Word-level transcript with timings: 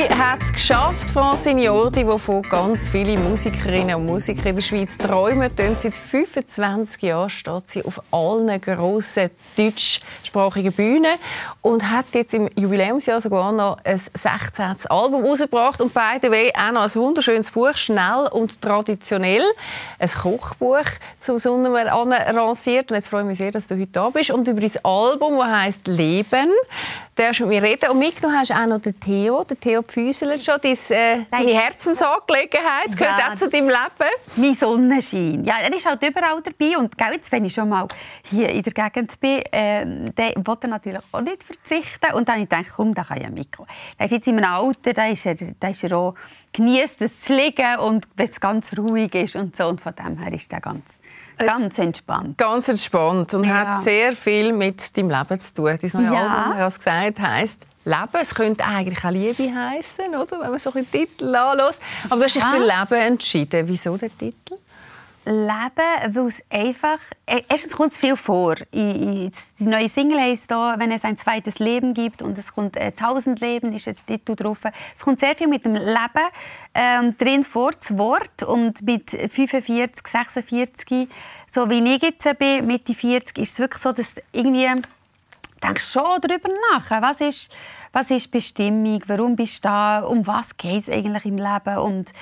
Sie 0.00 0.14
hat 0.14 0.42
es 0.42 0.52
geschafft, 0.52 1.10
Francine 1.10 1.64
Jordi, 1.64 2.06
wovon 2.06 2.40
ganz 2.42 2.88
viele 2.88 3.18
Musikerinnen 3.18 3.96
und 3.96 4.06
Musiker 4.06 4.46
in 4.46 4.56
der 4.56 4.62
Schweiz 4.62 4.96
träumen. 4.96 5.50
Seit 5.54 5.94
25 5.94 7.02
Jahren 7.02 7.28
steht 7.28 7.68
sie 7.68 7.84
auf 7.84 8.00
allen 8.10 8.58
grossen 8.62 9.28
deutschsprachigen 9.58 10.72
Bühnen 10.72 11.18
und 11.60 11.90
hat 11.90 12.06
jetzt 12.14 12.32
im 12.32 12.48
Jubiläumsjahr 12.56 13.20
sogar 13.20 13.52
noch 13.52 13.76
ein 13.84 13.98
16. 13.98 14.76
Album 14.88 15.22
herausgebracht. 15.22 15.82
Und 15.82 15.92
by 15.92 16.18
the 16.22 16.30
way, 16.30 16.50
auch 16.56 16.72
noch 16.72 16.82
ein 16.82 16.94
wunderschönes 16.94 17.50
Buch, 17.50 17.74
schnell 17.74 18.28
und 18.32 18.62
traditionell. 18.62 19.42
Ein 19.98 20.08
Kochbuch 20.08 20.86
zum 21.18 21.38
Sommer 21.38 21.84
lanciert. 21.84 22.90
Und 22.90 22.96
jetzt 22.96 23.10
freue 23.10 23.22
ich 23.22 23.28
mich 23.28 23.38
sehr, 23.38 23.50
dass 23.50 23.66
du 23.66 23.74
heute 23.74 23.88
da 23.88 24.08
bist. 24.08 24.30
Und 24.30 24.48
über 24.48 24.62
das 24.62 24.82
Album, 24.82 25.36
das 25.36 25.48
heisst 25.48 25.86
«Leben», 25.88 26.48
darfst 27.20 27.40
du 27.40 27.46
mit 27.46 27.60
mir 27.60 27.68
reden. 27.68 27.90
Und 27.90 27.98
mitgenommen 27.98 28.38
hast 28.38 28.50
du 28.50 28.54
auch 28.54 28.66
noch 28.66 28.80
den 28.80 28.98
Theo, 28.98 29.44
den 29.44 29.60
Theo 29.60 29.82
Pfüseler 29.82 30.38
schon. 30.38 30.58
Dein, 30.62 30.72
äh, 30.72 31.24
deine 31.30 31.54
Herzensangelegenheit 31.54 32.96
gehört 32.96 33.18
ja. 33.18 33.30
auch 33.30 33.34
zu 33.34 33.48
deinem 33.48 33.68
Leben. 33.68 34.10
Mein 34.36 34.54
Sonnenschein. 34.54 35.44
Ja, 35.44 35.56
er 35.62 35.72
ist 35.74 35.86
halt 35.86 36.02
überall 36.02 36.40
dabei. 36.42 36.78
Und 36.78 36.94
jetzt, 37.12 37.30
wenn 37.30 37.44
ich 37.44 37.52
schon 37.52 37.68
mal 37.68 37.86
hier 38.24 38.48
in 38.48 38.62
der 38.62 38.72
Gegend 38.72 39.20
bin, 39.20 39.42
äh, 39.52 39.84
dann 40.14 40.46
wollte 40.46 40.66
er 40.66 40.70
natürlich 40.70 41.00
auch 41.12 41.20
nicht 41.20 41.42
verzichten. 41.42 42.12
Und 42.14 42.28
dann 42.28 42.36
habe 42.36 42.44
ich 42.44 42.48
gedacht, 42.48 42.66
komm, 42.74 42.94
da 42.94 43.04
kann 43.04 43.20
ja 43.20 43.30
mitkommen. 43.30 43.68
Er 43.98 44.06
ist 44.06 44.12
jetzt 44.12 44.26
in 44.26 44.38
einem 44.38 44.52
Alter, 44.52 44.92
da 44.92 45.06
ist 45.06 45.26
er, 45.26 45.34
da 45.34 45.68
ist 45.68 45.84
er 45.84 45.96
auch 45.96 46.14
genießt 46.52 47.02
es 47.02 47.20
zu 47.20 47.34
liegen 47.34 47.78
und 47.78 48.08
wenn 48.16 48.28
es 48.28 48.40
ganz 48.40 48.76
ruhig 48.76 49.14
ist 49.14 49.36
und 49.36 49.54
so. 49.54 49.68
Und 49.68 49.80
von 49.80 49.94
dem 49.94 50.18
her 50.18 50.32
ist 50.32 50.52
er 50.52 50.60
ganz 50.60 51.00
Ganz 51.46 51.78
entspannt. 51.78 52.38
Ganz 52.38 52.68
entspannt 52.68 53.34
und 53.34 53.44
ja. 53.44 53.54
hat 53.54 53.82
sehr 53.82 54.12
viel 54.12 54.52
mit 54.52 54.96
deinem 54.96 55.10
Leben 55.10 55.40
zu 55.40 55.54
tun. 55.54 55.78
Dein 55.80 56.02
neue 56.02 56.14
ja. 56.14 56.26
Album, 56.26 56.58
hast 56.58 56.78
gesagt, 56.78 57.20
heisst 57.20 57.66
Leben. 57.84 58.18
Es 58.20 58.34
könnte 58.34 58.64
eigentlich 58.64 59.04
auch 59.04 59.10
Liebe 59.10 59.54
heißen, 59.54 60.14
oder? 60.14 60.40
Wenn 60.40 60.50
man 60.50 60.58
so 60.58 60.72
einen 60.72 60.90
Titel 60.90 61.34
anlässt. 61.34 61.80
Aber 62.04 62.16
du 62.16 62.24
hast 62.24 62.36
dich 62.36 62.44
für 62.44 62.58
Leben 62.58 63.06
entschieden. 63.06 63.68
Wieso 63.68 63.96
der 63.96 64.16
Titel? 64.16 64.56
Leben, 65.24 66.14
weil 66.14 66.26
es 66.26 66.42
einfach... 66.50 66.98
E, 67.26 67.42
erstens 67.48 67.76
kommt 67.76 67.92
es 67.92 67.98
viel 67.98 68.16
vor. 68.16 68.56
die 68.72 69.30
neue 69.58 69.88
Single 69.88 70.20
heisst 70.20 70.50
da, 70.50 70.74
«Wenn 70.78 70.90
es 70.92 71.04
ein 71.04 71.16
zweites 71.16 71.58
Leben 71.58 71.94
gibt» 71.94 72.22
und 72.22 72.36
es 72.38 72.52
kommt 72.52 72.76
äh, 72.76 72.92
«Tausend 72.92 73.40
Leben» 73.40 73.72
ist 73.72 73.86
der 73.86 73.94
Titel 73.94 74.34
drauf. 74.34 74.58
Es 74.94 75.04
kommt 75.04 75.20
sehr 75.20 75.34
viel 75.34 75.48
mit 75.48 75.64
dem 75.64 75.74
Leben 75.74 76.28
ähm, 76.74 77.16
drin 77.18 77.44
vor, 77.44 77.72
das 77.72 77.96
Wort. 77.96 78.42
Und 78.42 78.82
mit 78.82 79.10
45, 79.10 80.06
46, 80.06 81.08
so 81.46 81.68
wie 81.68 81.94
ich 81.94 82.02
jetzt 82.02 82.38
bin, 82.38 82.66
Mitte 82.66 82.94
40, 82.94 83.38
ist 83.38 83.52
es 83.52 83.58
wirklich 83.58 83.82
so, 83.82 83.92
dass 83.92 84.14
irgendwie 84.32 84.68
denkst 85.62 85.90
schon 85.92 86.20
darüber 86.20 86.48
nach. 86.72 86.90
Was 87.02 87.20
ist, 87.20 87.50
was 87.92 88.10
ist 88.10 88.30
Bestimmung? 88.30 89.02
Warum 89.06 89.36
bist 89.36 89.64
du 89.64 89.68
da? 89.68 90.00
Um 90.00 90.26
was 90.26 90.56
geht 90.56 90.82
es 90.82 90.90
eigentlich 90.90 91.24
im 91.24 91.38
Leben? 91.38 91.78
Und 91.78 92.12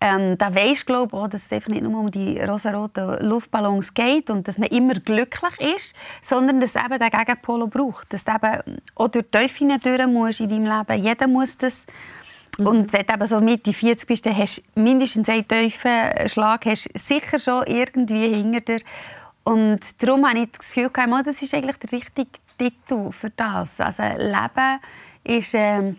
ähm, 0.00 0.38
da 0.38 0.54
weisst 0.54 0.86
glaube 0.86 1.16
auch, 1.16 1.28
dass 1.28 1.46
es 1.46 1.52
einfach 1.52 1.68
nicht 1.68 1.82
nur 1.82 2.00
um 2.00 2.10
die 2.10 2.40
rosaroten 2.40 3.26
Luftballons 3.26 3.92
geht 3.92 4.30
und 4.30 4.46
dass 4.48 4.58
man 4.58 4.68
immer 4.68 4.94
glücklich 4.94 5.74
ist, 5.76 5.94
sondern 6.22 6.60
dass 6.60 6.76
es 6.76 6.82
eben 6.82 6.98
den 6.98 7.10
Gegenpol 7.10 7.66
braucht. 7.66 8.12
Dass 8.12 8.24
du 8.24 8.32
eben 8.32 8.80
auch 8.94 9.08
durch 9.08 9.26
die 9.26 9.30
Teufel 9.30 9.78
durch 9.78 10.06
musst 10.06 10.40
in 10.40 10.48
deinem 10.48 10.64
Leben. 10.66 11.02
Jeder 11.02 11.26
muss 11.26 11.58
das. 11.58 11.84
Mhm. 12.58 12.66
Und 12.66 12.92
wenn 12.92 13.06
du 13.06 13.12
eben 13.12 13.26
so 13.26 13.40
Mitte 13.40 13.72
40 13.72 14.06
bist, 14.06 14.24
dann 14.24 14.36
hast 14.36 14.62
du 14.74 14.80
mindestens 14.80 15.28
einen 15.28 15.46
tiefen 15.46 16.28
Schlag 16.28 16.64
hast 16.64 16.88
sicher 16.94 17.38
schon 17.38 17.66
irgendwie 17.66 18.28
hinter 18.34 18.60
dir. 18.60 18.80
Und 19.44 19.80
darum 20.02 20.28
habe 20.28 20.40
ich 20.40 20.52
das 20.52 20.68
Gefühl, 20.68 20.90
das 21.24 21.42
ist 21.42 21.54
eigentlich 21.54 21.78
der 21.78 21.92
richtige 21.92 22.30
Titel 22.58 23.10
für 23.12 23.30
das. 23.30 23.80
Also 23.80 24.02
Leben 24.02 24.80
ist... 25.28 25.54
Ähm, 25.54 25.96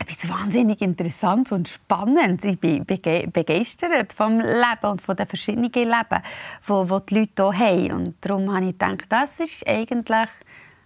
etwas 0.00 0.28
wahnsinnig 0.28 0.80
Interessantes 0.80 1.52
und 1.52 1.68
Spannendes. 1.68 2.44
Ich 2.44 2.58
bin 2.58 2.84
begeistert 2.84 4.12
vom 4.12 4.40
Leben 4.40 4.90
und 4.90 5.02
von 5.02 5.16
den 5.16 5.26
verschiedenen 5.26 5.72
Leben, 5.72 6.22
die, 6.68 7.04
die 7.08 7.14
Leute 7.14 7.52
hier 7.52 7.58
haben. 7.58 7.92
Und 7.92 8.14
darum 8.20 8.54
habe 8.54 8.66
ich 8.66 8.78
gedacht, 8.78 9.06
das 9.08 9.40
ist 9.40 9.66
eigentlich 9.66 10.28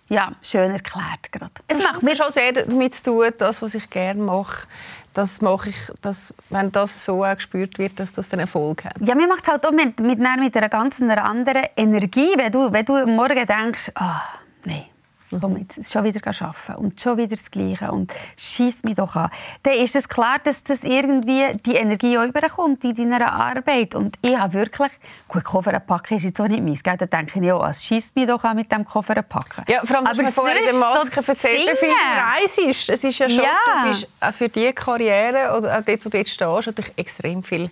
ja, 0.08 0.32
schön 0.42 0.70
erklärt. 0.70 1.30
Gerade. 1.30 1.52
Es 1.68 1.82
macht 1.82 2.02
mir 2.02 2.16
schon 2.16 2.30
sehr 2.30 2.52
damit 2.52 2.94
zu 2.94 3.04
tun, 3.04 3.30
das, 3.36 3.62
was 3.62 3.74
ich 3.74 3.88
gerne 3.90 4.22
mache, 4.22 4.66
das 5.14 5.42
mache 5.42 5.68
ich, 5.68 5.76
dass, 6.00 6.34
wenn 6.48 6.72
das 6.72 7.04
so 7.04 7.24
auch 7.24 7.34
gespürt 7.34 7.78
wird, 7.78 8.00
dass 8.00 8.12
das 8.12 8.32
einen 8.32 8.40
Erfolg 8.40 8.84
hat. 8.84 8.94
Ja, 9.00 9.14
mir 9.14 9.28
macht 9.28 9.42
es 9.42 9.48
halt 9.48 9.66
auch 9.66 9.72
mit, 9.72 10.00
mit, 10.00 10.18
mit 10.18 10.56
einer 10.56 10.68
ganz 10.68 11.00
anderen 11.02 11.66
Energie, 11.76 12.32
wenn 12.36 12.50
du, 12.50 12.72
wenn 12.72 12.84
du 12.84 12.94
am 12.94 13.14
Morgen 13.14 13.46
denkst, 13.46 13.92
oh, 14.00 14.04
nein, 14.64 14.84
komm 15.40 15.56
jetzt 15.56 15.90
schon 15.92 16.04
wieder 16.04 16.20
arbeiten 16.26 16.74
und 16.74 17.00
schon 17.00 17.16
wieder 17.16 17.36
das 17.36 17.50
Gleiche 17.50 17.90
und 17.90 18.12
schießt 18.36 18.84
mich 18.84 18.94
doch 18.94 19.16
an, 19.16 19.30
dann 19.62 19.74
ist 19.74 19.96
es 19.96 20.08
klar, 20.08 20.38
dass 20.42 20.64
das 20.64 20.84
irgendwie 20.84 21.44
die 21.64 21.74
Energie 21.74 22.18
auch 22.18 22.24
überkommt 22.24 22.84
in 22.84 22.94
deiner 22.94 23.32
Arbeit. 23.32 23.94
Und 23.94 24.16
ich 24.22 24.36
habe 24.36 24.54
wirklich, 24.54 24.92
gut, 25.28 25.44
Koffer 25.44 25.78
packen 25.80 26.16
ist 26.16 26.24
jetzt 26.24 26.40
auch 26.40 26.48
nicht 26.48 26.62
meins, 26.62 26.82
gell? 26.82 26.96
da 26.96 27.06
denke 27.06 27.38
ich, 27.38 27.44
ja, 27.44 27.70
es 27.70 27.84
schießt 27.84 28.16
mich 28.16 28.26
doch 28.26 28.42
an 28.44 28.56
mit 28.56 28.70
dem 28.70 28.84
Koffer 28.84 29.20
packen. 29.22 29.64
Ja, 29.68 29.84
vor 29.84 29.96
allem, 29.96 30.06
Aber 30.06 30.22
du 30.22 30.30
vorhin 30.30 30.58
in 30.58 30.64
der 30.64 30.74
Maske 30.74 31.22
so 31.22 31.32
erzählt, 31.32 31.70
wie 31.72 31.76
viel 31.76 31.88
du 31.88 32.64
reist. 32.64 32.88
Es 32.88 33.04
ist 33.04 33.18
ja 33.18 33.28
schon, 33.28 33.44
ja. 33.44 33.82
du 33.82 33.88
bist 33.88 34.08
auch 34.20 34.32
für 34.32 34.48
diese 34.48 34.72
Karriere, 34.72 35.56
oder 35.56 35.78
auch 35.78 35.82
dort, 35.82 36.04
wo 36.04 36.08
du 36.08 36.18
jetzt 36.18 36.30
stehst, 36.30 36.66
natürlich 36.66 36.92
extrem 36.96 37.42
viel 37.42 37.70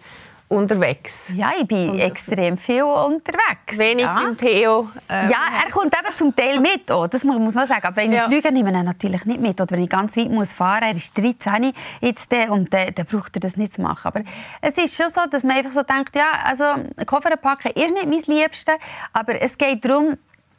unterwegs. 0.51 1.33
Ja, 1.37 1.53
ich 1.59 1.67
bin 1.67 1.91
Und 1.91 2.01
extrem 2.01 2.59
viel 2.59 2.83
unterwegs. 2.83 3.79
Wenig 3.79 4.05
ja. 4.05 4.21
im 4.21 4.37
Theo. 4.37 4.89
Ähm, 5.09 5.31
ja, 5.31 5.39
er 5.65 5.71
kommt 5.71 5.95
eben 5.97 6.17
zum 6.17 6.35
Teil 6.35 6.59
mit. 6.59 6.91
Oh, 6.91 7.07
das 7.07 7.23
muss 7.23 7.55
man 7.55 7.67
sagen. 7.67 7.87
Aber 7.87 7.97
wenn 7.97 8.13
ja. 8.13 8.23
ich 8.23 8.27
fliege, 8.27 8.51
nehme 8.51 8.71
ich 8.71 8.77
ihn 8.77 8.85
natürlich 8.85 9.25
nicht 9.27 9.41
mit. 9.41 9.61
Oder 9.61 9.71
wenn 9.71 9.85
ich 9.85 9.89
ganz 9.89 10.17
weit 10.17 10.29
muss 10.29 10.53
fahren 10.53 10.97
muss, 10.97 11.13
er 11.17 11.29
ist 11.29 11.47
13 11.47 11.73
jetzt 12.01 12.33
und 12.49 12.75
dann, 12.75 12.93
dann 12.95 13.07
braucht 13.07 13.37
er 13.37 13.41
das 13.41 13.57
nicht 13.57 13.75
zu 13.75 13.81
machen. 13.81 14.09
Aber 14.09 14.23
es 14.61 14.77
ist 14.77 14.97
schon 14.97 15.09
so, 15.09 15.21
dass 15.31 15.45
man 15.45 15.57
einfach 15.57 15.71
so 15.71 15.85
denkt, 15.85 16.17
ja, 16.17 16.33
also 16.45 16.65
Koffer 17.07 17.37
packen 17.37 17.71
ist 17.71 17.93
nicht 17.93 18.07
mein 18.27 18.37
Liebste, 18.37 18.73
aber 19.13 19.41
es 19.41 19.57
geht 19.57 19.85
darum, 19.85 20.17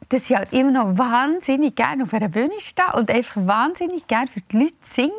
dass 0.08 0.30
ich 0.30 0.36
halt 0.36 0.54
immer 0.54 0.70
noch 0.70 0.96
wahnsinnig 0.96 1.76
gerne 1.76 2.04
auf 2.04 2.14
einer 2.14 2.28
Bühne 2.28 2.58
stehe 2.60 2.92
und 2.94 3.10
einfach 3.10 3.36
wahnsinnig 3.46 4.06
gerne 4.06 4.28
für 4.28 4.40
die 4.40 4.58
Leute 4.58 4.74
singen. 4.80 5.12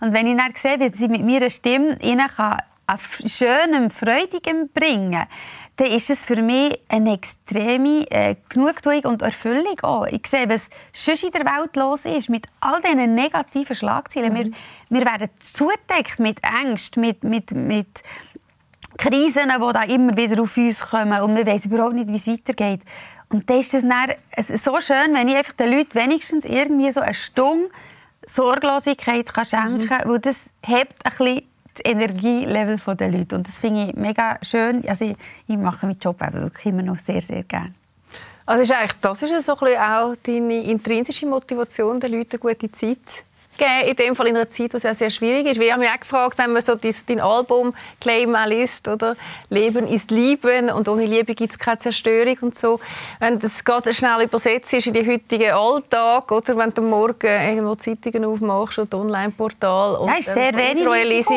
Und 0.00 0.14
wenn 0.14 0.26
ich 0.26 0.36
dann 0.36 0.54
sehe, 0.54 0.80
wie 0.80 0.88
sie 0.88 1.08
mit 1.08 1.24
meiner 1.24 1.50
Stimme 1.50 1.98
ihnen 2.00 2.28
kann 2.34 2.58
an 2.86 2.98
schönem, 3.26 3.90
freudigem 3.90 4.68
bringen, 4.72 5.26
dann 5.76 5.86
ist 5.88 6.08
es 6.08 6.24
für 6.24 6.40
mich 6.40 6.78
eine 6.88 7.14
extreme 7.14 8.10
äh, 8.10 8.36
Genugtuung 8.48 9.04
und 9.04 9.22
Erfüllung 9.22 9.78
auch. 9.82 10.06
Ich 10.06 10.26
sehe, 10.26 10.48
was 10.48 10.70
sonst 10.92 11.24
in 11.24 11.32
der 11.32 11.44
Welt 11.44 11.76
los 11.76 12.06
ist, 12.06 12.30
mit 12.30 12.46
all 12.60 12.80
diesen 12.80 13.14
negativen 13.14 13.76
Schlagzeilen. 13.76 14.32
Mhm. 14.32 14.36
Wir, 14.36 14.52
wir 15.00 15.06
werden 15.06 15.28
zudeckt 15.40 16.18
mit 16.18 16.40
Ängsten, 16.42 17.02
mit, 17.02 17.24
mit, 17.24 17.50
mit 17.52 18.02
Krisen, 18.96 19.52
die 19.54 19.72
da 19.72 19.82
immer 19.82 20.16
wieder 20.16 20.42
auf 20.42 20.56
uns 20.56 20.80
kommen 20.80 21.20
und 21.20 21.36
wir 21.36 21.44
wissen 21.44 21.70
überhaupt 21.70 21.94
nicht, 21.94 22.08
wie 22.08 22.16
es 22.16 22.26
weitergeht. 22.26 22.80
Und 23.28 23.50
dann 23.50 23.58
ist 23.58 23.74
es 23.74 23.82
dann 23.82 24.56
so 24.56 24.80
schön, 24.80 25.12
wenn 25.12 25.28
ich 25.28 25.36
einfach 25.36 25.54
den 25.54 25.72
Leuten 25.72 25.94
wenigstens 25.94 26.44
irgendwie 26.44 26.90
so 26.92 27.00
eine 27.00 27.12
Stunde 27.12 27.68
Sorglosigkeit 28.26 29.32
kann 29.32 29.44
schenken 29.44 29.86
kann, 29.88 30.06
mhm. 30.06 30.12
weil 30.12 30.18
das 30.20 30.50
hebt 30.62 31.04
ein 31.04 31.12
bisschen 31.16 31.42
das 31.76 31.92
Energielevel 31.92 32.78
der 32.96 33.10
Leute. 33.10 33.36
Und 33.36 33.46
das 33.46 33.58
finde 33.58 33.88
ich 33.88 33.94
mega 33.94 34.38
schön. 34.42 34.86
Also 34.88 35.04
ich, 35.04 35.16
ich 35.46 35.56
mache 35.56 35.86
meinen 35.86 35.98
Job 35.98 36.20
wirklich 36.20 36.66
immer 36.66 36.82
noch 36.82 36.96
sehr, 36.96 37.20
sehr 37.20 37.42
gerne. 37.42 37.72
Also 38.46 38.62
ist 38.62 38.72
eigentlich, 38.72 39.00
das 39.00 39.22
ist 39.22 39.44
so 39.44 39.52
auch 39.52 40.14
deine 40.22 40.62
intrinsische 40.64 41.26
Motivation, 41.26 41.98
den 41.98 42.12
Leuten 42.12 42.30
eine 42.32 42.38
gute 42.38 42.70
Zeit 42.70 43.24
gegeben, 43.58 43.88
in 43.88 43.96
dem 43.96 44.16
Fall 44.16 44.28
in 44.28 44.36
einer 44.36 44.48
Zeit, 44.48 44.74
es 44.74 44.82
ja 44.82 44.94
sehr 44.94 45.10
schwierig 45.10 45.46
ist. 45.46 45.60
Wir 45.60 45.72
haben 45.72 45.80
mich 45.80 45.88
auch 45.88 46.00
gefragt, 46.00 46.38
wenn 46.38 46.52
man 46.52 46.62
so 46.62 46.74
dein 46.74 47.20
Album 47.20 47.74
Claim 48.00 48.30
mal 48.30 48.48
liest, 48.48 48.88
oder 48.88 49.16
Leben 49.50 49.86
ist 49.86 50.10
Lieben 50.10 50.70
und 50.70 50.88
ohne 50.88 51.06
Liebe 51.06 51.34
gibt 51.34 51.52
es 51.52 51.58
keine 51.58 51.78
Zerstörung 51.78 52.36
und 52.40 52.58
so. 52.58 52.80
Wenn 53.20 53.38
das 53.38 53.64
ganz 53.64 53.94
schnell 53.96 54.22
übersetzt 54.22 54.72
ist 54.72 54.86
in 54.86 54.92
den 54.92 55.06
heutigen 55.06 55.52
Alltag, 55.52 56.30
oder 56.30 56.56
wenn 56.56 56.72
du 56.72 56.82
morgen 56.82 57.26
irgendwo 57.26 57.74
Zeitungen 57.74 58.24
aufmachst 58.24 58.78
oder 58.78 58.98
Online-Portal 58.98 59.96
und 59.96 60.08
ja, 60.08 60.16
ist 60.16 60.32
sehr 60.32 60.54
wenig 60.54 60.82
Israel 60.82 61.12
ist, 61.12 61.30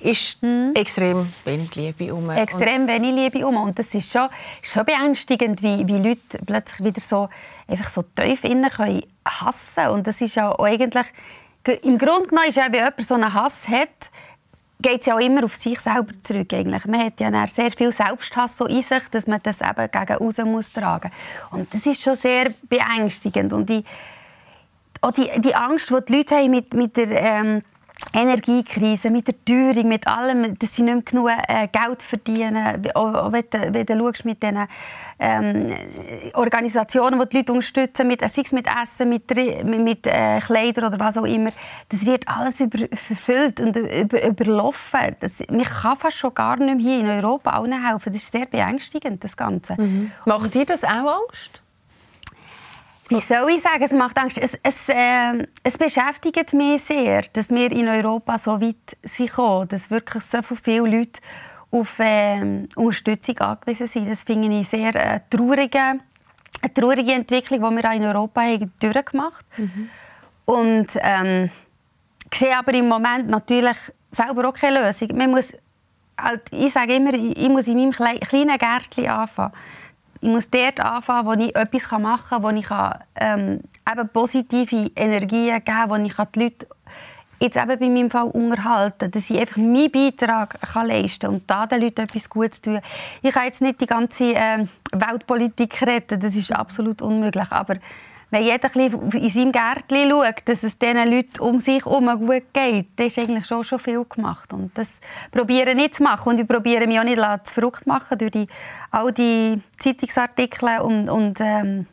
ist 0.00 0.42
hm. 0.42 0.72
extrem 0.74 1.32
wenig 1.44 1.74
Liebe 1.74 2.14
um. 2.14 2.30
Extrem 2.30 2.82
und 2.82 2.88
wenig 2.88 3.14
Liebe 3.14 3.46
um 3.46 3.56
und 3.56 3.78
das 3.78 3.94
ist 3.94 4.12
schon, 4.12 4.28
schon 4.62 4.84
beängstigend, 4.84 5.62
wie, 5.62 5.86
wie 5.86 5.98
Leute 5.98 6.38
plötzlich 6.44 6.86
wieder 6.86 7.00
so 7.00 7.28
einfach 7.68 7.88
so 7.88 8.02
tief 8.02 8.44
innen 8.44 8.70
können 8.70 9.02
hassen 9.24 9.88
und 9.88 10.06
das 10.06 10.20
ist 10.20 10.34
ja 10.34 10.58
eigentlich 10.58 11.06
im 11.68 11.98
Grunde 11.98 12.28
genommen 12.28 12.48
ist 12.48 12.56
ja, 12.56 12.66
wenn 12.66 12.74
jemand 12.74 13.04
so 13.04 13.14
einen 13.14 13.32
Hass 13.32 13.68
hat, 13.68 14.10
geht 14.80 15.00
es 15.00 15.06
ja 15.06 15.14
auch 15.14 15.20
immer 15.20 15.44
auf 15.44 15.54
sich 15.54 15.78
selber 15.78 16.12
zurück. 16.22 16.52
Eigentlich. 16.52 16.84
Man 16.86 17.04
hat 17.04 17.20
ja 17.20 17.46
sehr 17.46 17.70
viel 17.70 17.92
Selbsthass 17.92 18.56
so 18.56 18.66
in 18.66 18.82
sich, 18.82 19.08
dass 19.10 19.26
man 19.26 19.40
das 19.42 19.60
eben 19.60 19.90
gegen 19.90 20.16
außen 20.16 20.50
muss 20.50 20.72
tragen 20.72 21.12
Und 21.50 21.72
das 21.72 21.86
ist 21.86 22.02
schon 22.02 22.16
sehr 22.16 22.52
beängstigend. 22.68 23.52
Und 23.52 23.70
die, 23.70 23.84
auch 25.00 25.12
die, 25.12 25.30
die 25.40 25.54
Angst, 25.54 25.90
die 25.90 26.04
die 26.08 26.16
Leute 26.16 26.36
haben 26.36 26.50
mit, 26.50 26.74
mit 26.74 26.96
der... 26.96 27.10
Ähm, 27.10 27.62
Energiekrise, 28.14 29.10
mit 29.10 29.28
der 29.28 29.44
Teuerung, 29.44 29.88
mit 29.88 30.06
allem, 30.06 30.58
dass 30.58 30.74
sie 30.74 30.82
nicht 30.82 30.94
mehr 30.94 31.02
genug 31.02 31.30
äh, 31.48 31.68
Geld 31.68 32.02
verdienen. 32.02 32.82
Auch, 32.94 33.32
wenn, 33.32 33.44
du, 33.50 33.74
wenn 33.74 33.86
du 33.86 33.98
schaust 33.98 34.24
mit 34.24 34.42
den 34.42 34.66
ähm, 35.18 35.74
Organisationen, 36.34 37.18
die 37.20 37.28
die 37.28 37.36
Leute 37.38 37.52
unterstützen, 37.52 38.08
mit, 38.08 38.20
sei 38.20 38.42
es 38.42 38.52
mit 38.52 38.66
Essen, 38.66 39.08
mit, 39.08 39.34
mit 39.64 40.06
äh, 40.06 40.40
Kleidern 40.40 40.86
oder 40.86 41.00
was 41.00 41.16
auch 41.16 41.24
immer, 41.24 41.50
das 41.88 42.04
wird 42.04 42.28
alles 42.28 42.60
über, 42.60 42.86
verfüllt 42.92 43.60
und 43.60 43.76
über, 43.76 44.22
überlaufen. 44.26 45.16
Das, 45.20 45.40
mich 45.48 45.70
kann 45.70 45.96
fast 45.96 46.18
schon 46.18 46.34
gar 46.34 46.56
nicht 46.56 46.76
mehr 46.76 46.84
hier 46.84 47.00
in 47.00 47.08
Europa 47.08 47.50
allen 47.50 47.86
helfen. 47.86 48.12
Das 48.12 48.22
ist 48.22 48.32
sehr 48.32 48.46
beängstigend, 48.46 49.24
das 49.24 49.36
Ganze. 49.36 49.80
Mhm. 49.80 50.12
Macht 50.26 50.54
dir 50.54 50.66
das 50.66 50.84
auch 50.84 51.22
Angst? 51.28 51.61
Wie 53.14 53.20
soll 53.20 53.50
ich 53.50 53.60
sagen, 53.60 53.82
es 53.82 53.92
macht 53.92 54.18
Angst. 54.18 54.38
Es, 54.38 54.56
es, 54.62 54.88
äh, 54.88 55.46
es 55.62 55.76
beschäftigt 55.76 56.52
mich 56.54 56.82
sehr, 56.82 57.22
dass 57.32 57.50
wir 57.50 57.70
in 57.70 57.88
Europa 57.88 58.38
so 58.38 58.60
weit 58.60 58.96
sind 59.02 59.32
dass 59.68 59.90
wirklich 59.90 60.22
so 60.22 60.40
viele 60.42 60.88
Leute 60.88 61.20
auf 61.70 61.98
äh, 61.98 62.66
Unterstützung 62.76 63.38
angewiesen 63.38 63.86
sind. 63.86 64.10
Das 64.10 64.22
finde 64.24 64.58
ich 64.58 64.68
sehr 64.68 64.94
äh, 64.94 65.20
traurige, 65.28 65.78
eine 65.78 66.74
traurige 66.74 67.12
Entwicklung, 67.12 67.60
die 67.60 67.82
wir 67.82 67.90
auch 67.90 67.94
in 67.94 68.04
Europa 68.04 68.42
haben 68.42 68.72
durchgemacht 68.80 69.44
haben. 69.58 69.72
Mhm. 69.74 69.88
Und 70.44 70.88
ähm, 71.00 71.50
ich 72.30 72.38
sehe 72.38 72.56
aber 72.56 72.74
im 72.74 72.88
Moment 72.88 73.28
natürlich 73.28 73.76
selber 74.10 74.48
auch 74.48 74.54
keine 74.54 74.86
Lösung. 74.86 75.08
Man 75.16 75.30
muss, 75.30 75.52
halt, 76.18 76.42
ich 76.50 76.72
sage 76.72 76.96
immer, 76.96 77.14
ich 77.14 77.48
muss 77.48 77.68
in 77.68 77.76
meinem 77.76 77.92
kleinen 77.92 78.58
Gärtchen 78.58 79.08
anfangen 79.08 79.52
ich 80.22 80.28
muss 80.28 80.50
dort 80.50 80.78
anfangen, 80.78 81.26
wo 81.26 81.32
ich 81.32 81.54
etwas 81.56 81.90
machen 81.98 82.28
kann, 82.28 82.42
wo 82.44 82.50
ich 82.50 82.66
ähm, 83.16 83.60
eben 83.90 84.08
positive 84.08 84.90
Energien 84.94 85.56
geben 85.56 85.64
kann, 85.64 85.90
wo 85.90 85.96
ich 85.96 86.14
die 86.14 86.42
Leute 86.42 86.66
jetzt 87.40 87.56
eben 87.56 87.78
bei 87.78 87.88
meinem 87.88 88.08
Fall 88.08 88.28
unterhalten 88.28 89.10
dass 89.10 89.28
ich 89.28 89.38
einfach 89.38 89.56
meinen 89.56 89.90
Beitrag 89.90 90.60
kann 90.60 90.86
leisten 90.86 91.26
und 91.26 91.50
da 91.50 91.66
den 91.66 91.82
Leuten 91.82 92.02
etwas 92.02 92.30
Gutes 92.30 92.62
tun. 92.62 92.80
Ich 93.20 93.32
kann 93.32 93.46
jetzt 93.46 93.62
nicht 93.62 93.80
die 93.80 93.86
ganze 93.86 94.32
äh, 94.34 94.64
Weltpolitik 94.92 95.82
retten, 95.82 96.20
das 96.20 96.36
ist 96.36 96.52
absolut 96.52 97.02
unmöglich, 97.02 97.50
aber 97.50 97.78
wenn 98.32 98.44
jeder 98.44 98.74
in 98.74 99.28
seinem 99.28 99.52
Gärtchen 99.52 100.10
schaut, 100.10 100.42
dass 100.46 100.62
es 100.62 100.78
diesen 100.78 101.10
Leuten 101.10 101.38
um 101.40 101.60
sich 101.60 101.84
herum 101.84 102.06
gut 102.18 102.44
geht, 102.54 102.86
dann 102.96 103.06
ist 103.06 103.18
eigentlich 103.18 103.46
schon, 103.46 103.62
schon 103.62 103.78
viel 103.78 104.02
gemacht. 104.06 104.54
Und 104.54 104.76
das 104.76 105.00
probiere 105.30 105.72
ich 105.72 105.92
zu 105.92 106.02
machen. 106.02 106.30
Und 106.30 106.40
ich 106.40 106.48
probiere 106.48 106.86
mich 106.86 106.98
auch 106.98 107.04
nicht 107.04 107.20
zu 107.44 107.52
verrückt 107.52 107.86
machen 107.86 108.16
durch 108.16 108.30
die, 108.30 108.46
all 108.90 109.12
die 109.12 109.60
Zeitungsartikel 109.78 110.80
und, 110.80 111.10
und 111.10 111.40
ähm, 111.40 111.84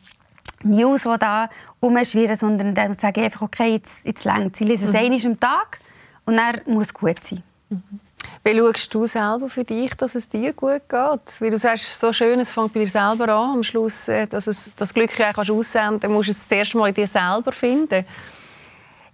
News, 0.64 1.02
die 1.02 1.18
da 1.18 1.50
umschwirren, 1.78 2.36
sondern 2.36 2.74
dann 2.74 2.94
sage 2.94 3.20
ich 3.20 3.26
einfach, 3.26 3.42
okay, 3.42 3.74
jetzt, 3.74 4.06
jetzt 4.06 4.24
längt 4.24 4.54
es. 4.54 4.62
Ich 4.62 4.66
lese 4.66 4.86
es 4.86 4.92
mhm. 4.92 4.96
einmal 4.96 5.26
am 5.26 5.40
Tag 5.40 5.78
und 6.24 6.38
dann 6.38 6.60
muss 6.66 6.86
es 6.86 6.94
gut 6.94 7.22
sein. 7.22 7.42
Mhm. 7.68 8.00
Wie 8.42 8.56
schaust 8.56 8.94
du 8.94 9.06
selber 9.06 9.48
für 9.48 9.64
dich, 9.64 9.94
dass 9.94 10.14
es 10.14 10.28
dir 10.28 10.52
gut 10.52 10.88
geht? 10.88 11.40
Wie 11.40 11.50
du 11.50 11.58
sagst, 11.58 12.00
so 12.00 12.12
schön, 12.12 12.40
es 12.40 12.52
fängt 12.52 12.72
bei 12.72 12.80
dir 12.80 12.88
selber 12.88 13.28
an. 13.28 13.56
Am 13.56 13.62
Schluss, 13.62 14.08
äh, 14.08 14.26
dass 14.26 14.46
es 14.46 14.70
das 14.76 14.94
Glück 14.94 15.18
ja 15.18 15.32
kannst 15.32 15.50
aussenden 15.50 16.00
dann 16.00 16.12
musst 16.12 16.28
du 16.28 16.32
es 16.32 16.48
das 16.48 16.58
erste 16.58 16.78
Mal 16.78 16.88
in 16.88 16.94
dir 16.94 17.06
selber 17.06 17.52
finden. 17.52 18.04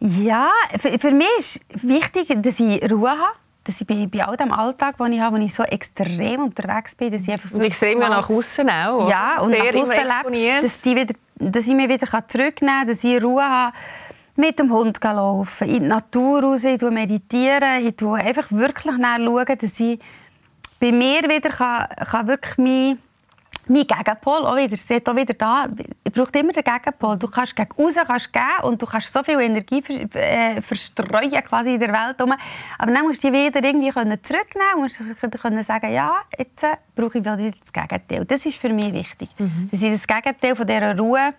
Ja, 0.00 0.50
für, 0.78 0.98
für 0.98 1.10
mich 1.10 1.60
ist 1.68 1.88
wichtig, 1.88 2.32
dass 2.36 2.60
ich 2.60 2.90
Ruhe 2.90 3.10
habe. 3.10 3.36
Dass 3.64 3.80
ich 3.80 3.86
bei, 3.86 4.06
bei 4.06 4.24
all 4.24 4.36
dem 4.36 4.52
Alltag, 4.52 4.96
den 4.98 5.14
ich 5.14 5.20
habe, 5.20 5.36
wo 5.36 5.42
ich 5.42 5.52
so 5.52 5.64
extrem 5.64 6.44
unterwegs 6.44 6.94
bin, 6.94 7.10
dass 7.10 7.22
ich 7.22 7.32
einfach 7.32 7.50
und 7.50 7.62
extrem 7.62 8.00
ja 8.00 8.08
nach 8.08 8.30
außen 8.30 8.70
auch. 8.70 9.08
Ja, 9.10 9.40
und 9.40 9.50
Sehr 9.50 9.72
nach 9.72 9.80
außen 9.80 10.32
lebst, 10.32 10.62
dass, 10.62 10.80
die 10.82 10.94
wieder, 10.94 11.14
dass 11.34 11.66
ich 11.66 11.74
mich 11.74 11.88
wieder 11.88 12.06
zurücknehmen 12.28 12.78
kann, 12.78 12.86
dass 12.86 13.02
ich 13.02 13.20
Ruhe 13.20 13.42
habe 13.42 13.72
mit 14.36 14.58
dem 14.58 14.70
Hund 14.72 15.02
laufen, 15.02 15.68
in 15.68 15.82
die 15.82 15.88
Natur 15.88 16.42
raus, 16.42 16.64
ich 16.64 16.80
meditiere, 16.82 17.80
ich 17.80 18.02
einfach 18.02 18.50
wirklich 18.50 18.84
schauen, 18.84 19.58
dass 19.58 19.80
ich 19.80 20.00
bei 20.78 20.92
mir 20.92 21.22
wieder 21.22 21.50
kann, 21.50 21.88
kann 22.06 22.26
wirklich 22.26 22.58
mein, 22.58 22.98
mein 23.66 23.86
Gegenpol 23.86 24.46
auch 24.46 24.56
wieder, 24.56 24.76
seht 24.76 25.08
auch 25.08 25.16
wieder 25.16 25.34
da, 25.34 25.68
ich 26.04 26.12
brauche 26.12 26.38
immer 26.38 26.52
den 26.52 26.62
Gegenpol. 26.62 27.16
Du 27.16 27.28
kannst 27.28 27.56
gegen 27.56 27.72
raus 27.78 27.94
kannst 28.06 28.32
geben 28.32 28.44
und 28.62 28.80
du 28.80 28.86
kannst 28.86 29.12
so 29.12 29.22
viel 29.22 29.40
Energie 29.40 29.82
ver, 29.82 29.94
äh, 30.14 30.60
verstreuen 30.60 31.30
quasi 31.44 31.74
in 31.74 31.80
der 31.80 31.92
Welt 31.92 32.20
rum. 32.20 32.34
Aber 32.78 32.92
dann 32.92 33.02
musst 33.04 33.24
du 33.24 33.30
die 33.30 33.38
wieder 33.38 33.64
irgendwie 33.64 33.90
können 33.90 34.22
zurücknehmen 34.22 34.82
musst 34.82 35.00
du 35.00 35.38
können 35.38 35.62
sagen, 35.62 35.92
ja, 35.92 36.14
jetzt 36.38 36.62
äh, 36.62 36.76
brauche 36.94 37.18
ich 37.18 37.24
wieder 37.24 37.36
das 37.36 37.72
Gegenteil. 37.72 38.24
Das 38.24 38.44
ist 38.44 38.58
für 38.58 38.68
mich 38.68 38.92
wichtig, 38.92 39.30
mhm. 39.38 39.68
dass 39.70 39.82
ich 39.82 39.92
das 39.92 40.06
Gegenteil 40.06 40.54
von 40.54 40.66
dieser 40.66 40.96
Ruhe 40.96 41.34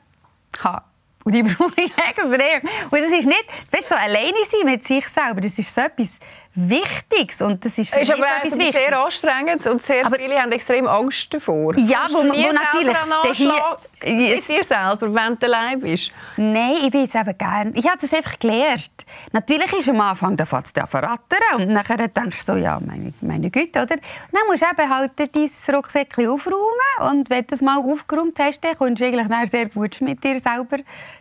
habe. 0.64 0.84
Und 1.28 1.34
die 1.34 1.44
brauche 1.56 1.74
ich 1.76 1.92
extrem. 1.98 2.62
Und 2.90 3.02
das 3.02 3.12
ist 3.12 3.26
nicht, 3.26 3.46
weißt, 3.70 3.90
so 3.90 3.96
alleine 3.96 4.46
sein 4.46 4.62
mit 4.64 4.82
sich 4.86 5.06
selber, 5.10 5.42
das 5.42 5.60
ist 5.60 5.76
so 5.76 5.82
etwas 5.82 6.20
Wichtiges. 6.56 7.42
Und 7.42 7.66
das 7.66 7.78
ist 7.78 7.94
für 7.94 8.00
ist 8.00 8.08
mich 8.10 8.18
aber 8.18 8.50
so 8.50 8.56
etwas 8.56 8.74
sehr 8.74 8.98
anstrengend 8.98 9.68
und 9.68 9.84
sehr 9.84 10.06
aber, 10.06 10.18
viele 10.18 10.42
haben 10.42 10.54
extrem 10.54 10.88
Angst 10.88 11.34
davor. 11.34 11.78
Ja, 11.80 12.08
wo, 12.10 12.20
wo 12.20 12.54
natürlich 12.54 12.98
hier... 13.34 13.78
Yes. 14.04 14.48
Mit 14.48 14.58
dir 14.58 14.64
selber, 14.64 15.14
wenn 15.14 15.38
du 15.40 15.46
allein 15.48 15.80
bist? 15.80 16.12
Nein, 16.36 16.76
ich 16.84 16.92
bin 16.92 17.02
jetzt 17.02 17.16
eben 17.16 17.36
gerne. 17.36 17.72
Ich 17.74 17.88
habe 17.88 17.98
das 18.00 18.14
einfach 18.14 18.38
gelernt. 18.38 18.92
Natürlich 19.32 19.74
ist 19.74 19.90
am 19.90 20.00
Anfang, 20.02 20.38
da 20.38 20.46
fängt 20.46 20.68
es 20.68 20.76
an 20.76 20.88
verrattern 20.88 21.40
und 21.56 21.70
nachher 21.70 22.08
denkst 22.08 22.46
du 22.46 22.54
so, 22.54 22.58
ja, 22.60 22.80
meine, 22.80 23.12
meine 23.22 23.50
Güte, 23.50 23.82
oder? 23.82 23.96
dann 23.96 24.42
musst 24.48 24.62
du 24.62 24.68
eben 24.68 24.90
halt 24.90 25.12
dein 25.16 25.76
Rucksäckchen 25.76 26.28
aufräumen 26.28 27.12
und 27.12 27.30
wenn 27.32 27.42
du 27.42 27.48
das 27.50 27.62
mal 27.62 27.80
aufgeräumt 27.80 28.38
hast, 28.40 28.64
dann 28.64 28.78
kommst 28.78 29.02
du 29.02 29.06
eigentlich 29.06 29.50
sehr 29.50 29.70
gut 29.70 30.00
mit 30.02 30.24
dir 30.24 30.40
selber 30.40 30.78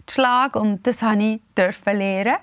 zu 0.06 0.14
schlagen 0.14 0.58
und 0.58 0.87
das 0.87 1.02
habe 1.02 1.23
ich 1.23 1.40
dürfen 1.56 1.96
lernen 1.96 2.37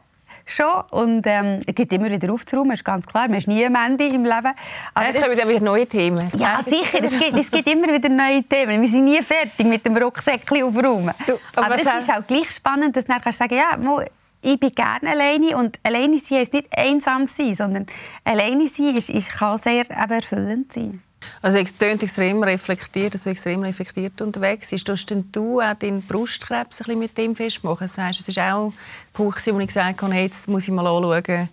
schon. 0.45 0.83
Und 0.91 1.23
ähm, 1.25 1.59
es 1.65 1.75
gibt 1.75 1.91
immer 1.91 2.09
wieder 2.09 2.31
aufzuräumen, 2.31 2.71
ist 2.73 2.85
ganz 2.85 3.05
klar. 3.05 3.27
Man 3.27 3.37
ist 3.37 3.47
nie 3.47 3.65
am 3.65 3.75
Ende 3.75 4.05
im 4.05 4.23
Leben. 4.23 4.53
Aber 4.93 5.07
es 5.07 5.19
kommen 5.19 5.37
wieder 5.37 5.59
neue 5.59 5.87
Themen. 5.87 6.27
Ja, 6.37 6.61
sicher. 6.63 7.03
Es 7.03 7.11
gibt, 7.11 7.37
es 7.37 7.51
gibt 7.51 7.67
immer 7.67 7.93
wieder 7.93 8.09
neue 8.09 8.43
Themen. 8.43 8.81
Wir 8.81 8.87
sind 8.87 9.05
nie 9.05 9.21
fertig 9.21 9.65
mit 9.65 9.85
dem 9.85 9.97
Rucksäckchen 9.97 10.63
aufräumen. 10.63 11.13
Du, 11.25 11.33
aber, 11.55 11.65
aber 11.65 11.75
es 11.75 11.81
ist 11.81 12.09
auch 12.09 12.25
gleich 12.25 12.51
spannend, 12.51 12.95
dass 12.95 13.05
du 13.05 13.13
dann 13.13 13.33
sagen 13.33 13.55
ja, 13.55 13.77
mal, 13.77 14.07
ich 14.41 14.59
bin 14.59 14.71
gerne 14.71 15.09
alleine 15.09 15.55
und 15.57 15.79
alleine 15.83 16.19
sein 16.19 16.39
heisst 16.39 16.53
nicht 16.53 16.67
einsam 16.77 17.27
sein, 17.27 17.55
sondern 17.55 17.85
alleine 18.25 18.67
sein 18.67 18.95
ist, 18.95 19.09
ist, 19.09 19.29
kann 19.29 19.57
sehr 19.57 19.89
erfüllend 19.89 20.73
sein. 20.73 21.01
Also 21.41 21.57
es 21.57 21.77
klingt 21.77 22.03
extrem 22.03 22.41
reflektiert, 22.43 23.13
also 23.13 23.29
extrem 23.29 23.61
reflektiert 23.63 24.21
unterwegs 24.21 24.71
ist. 24.71 24.87
Tust 24.87 25.09
denn 25.09 25.29
du 25.31 25.61
auch 25.61 25.73
deinen 25.73 26.01
Brustkrebs 26.01 26.81
ein 26.87 26.99
mit 26.99 27.17
dem 27.17 27.35
festmachen? 27.35 27.87
Das 27.87 27.97
heißt, 27.97 28.19
es 28.19 28.27
ist 28.27 28.39
auch 28.39 28.67
ein 28.67 28.73
Punkt, 29.11 29.45
wo 29.53 29.59
ich 29.59 29.67
gesagt 29.67 30.01
habe, 30.01 30.15
jetzt 30.15 30.47
muss 30.47 30.67
ich 30.67 30.73
mal 30.73 30.87
anschauen, 30.87 31.49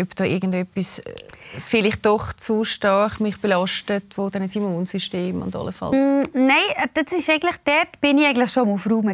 ob 0.00 0.16
da 0.16 0.24
irgendetwas 0.24 1.00
äh, 1.00 1.14
vielleicht 1.58 2.06
doch 2.06 2.32
zu 2.32 2.64
stark 2.64 3.20
mich 3.20 3.40
belastet, 3.40 4.16
wo 4.16 4.30
dann 4.30 4.42
das 4.42 4.54
Immunsystem 4.54 5.42
und 5.42 5.54
allenfalls... 5.56 5.96
Mm, 5.96 6.46
nein, 6.46 6.88
das 6.94 7.12
ist 7.12 7.30
eigentlich, 7.30 7.56
dort 7.64 8.00
bin 8.00 8.18
ich 8.18 8.26
eigentlich 8.26 8.52
schon 8.52 8.68
auf 8.68 8.88
Raum 8.88 9.12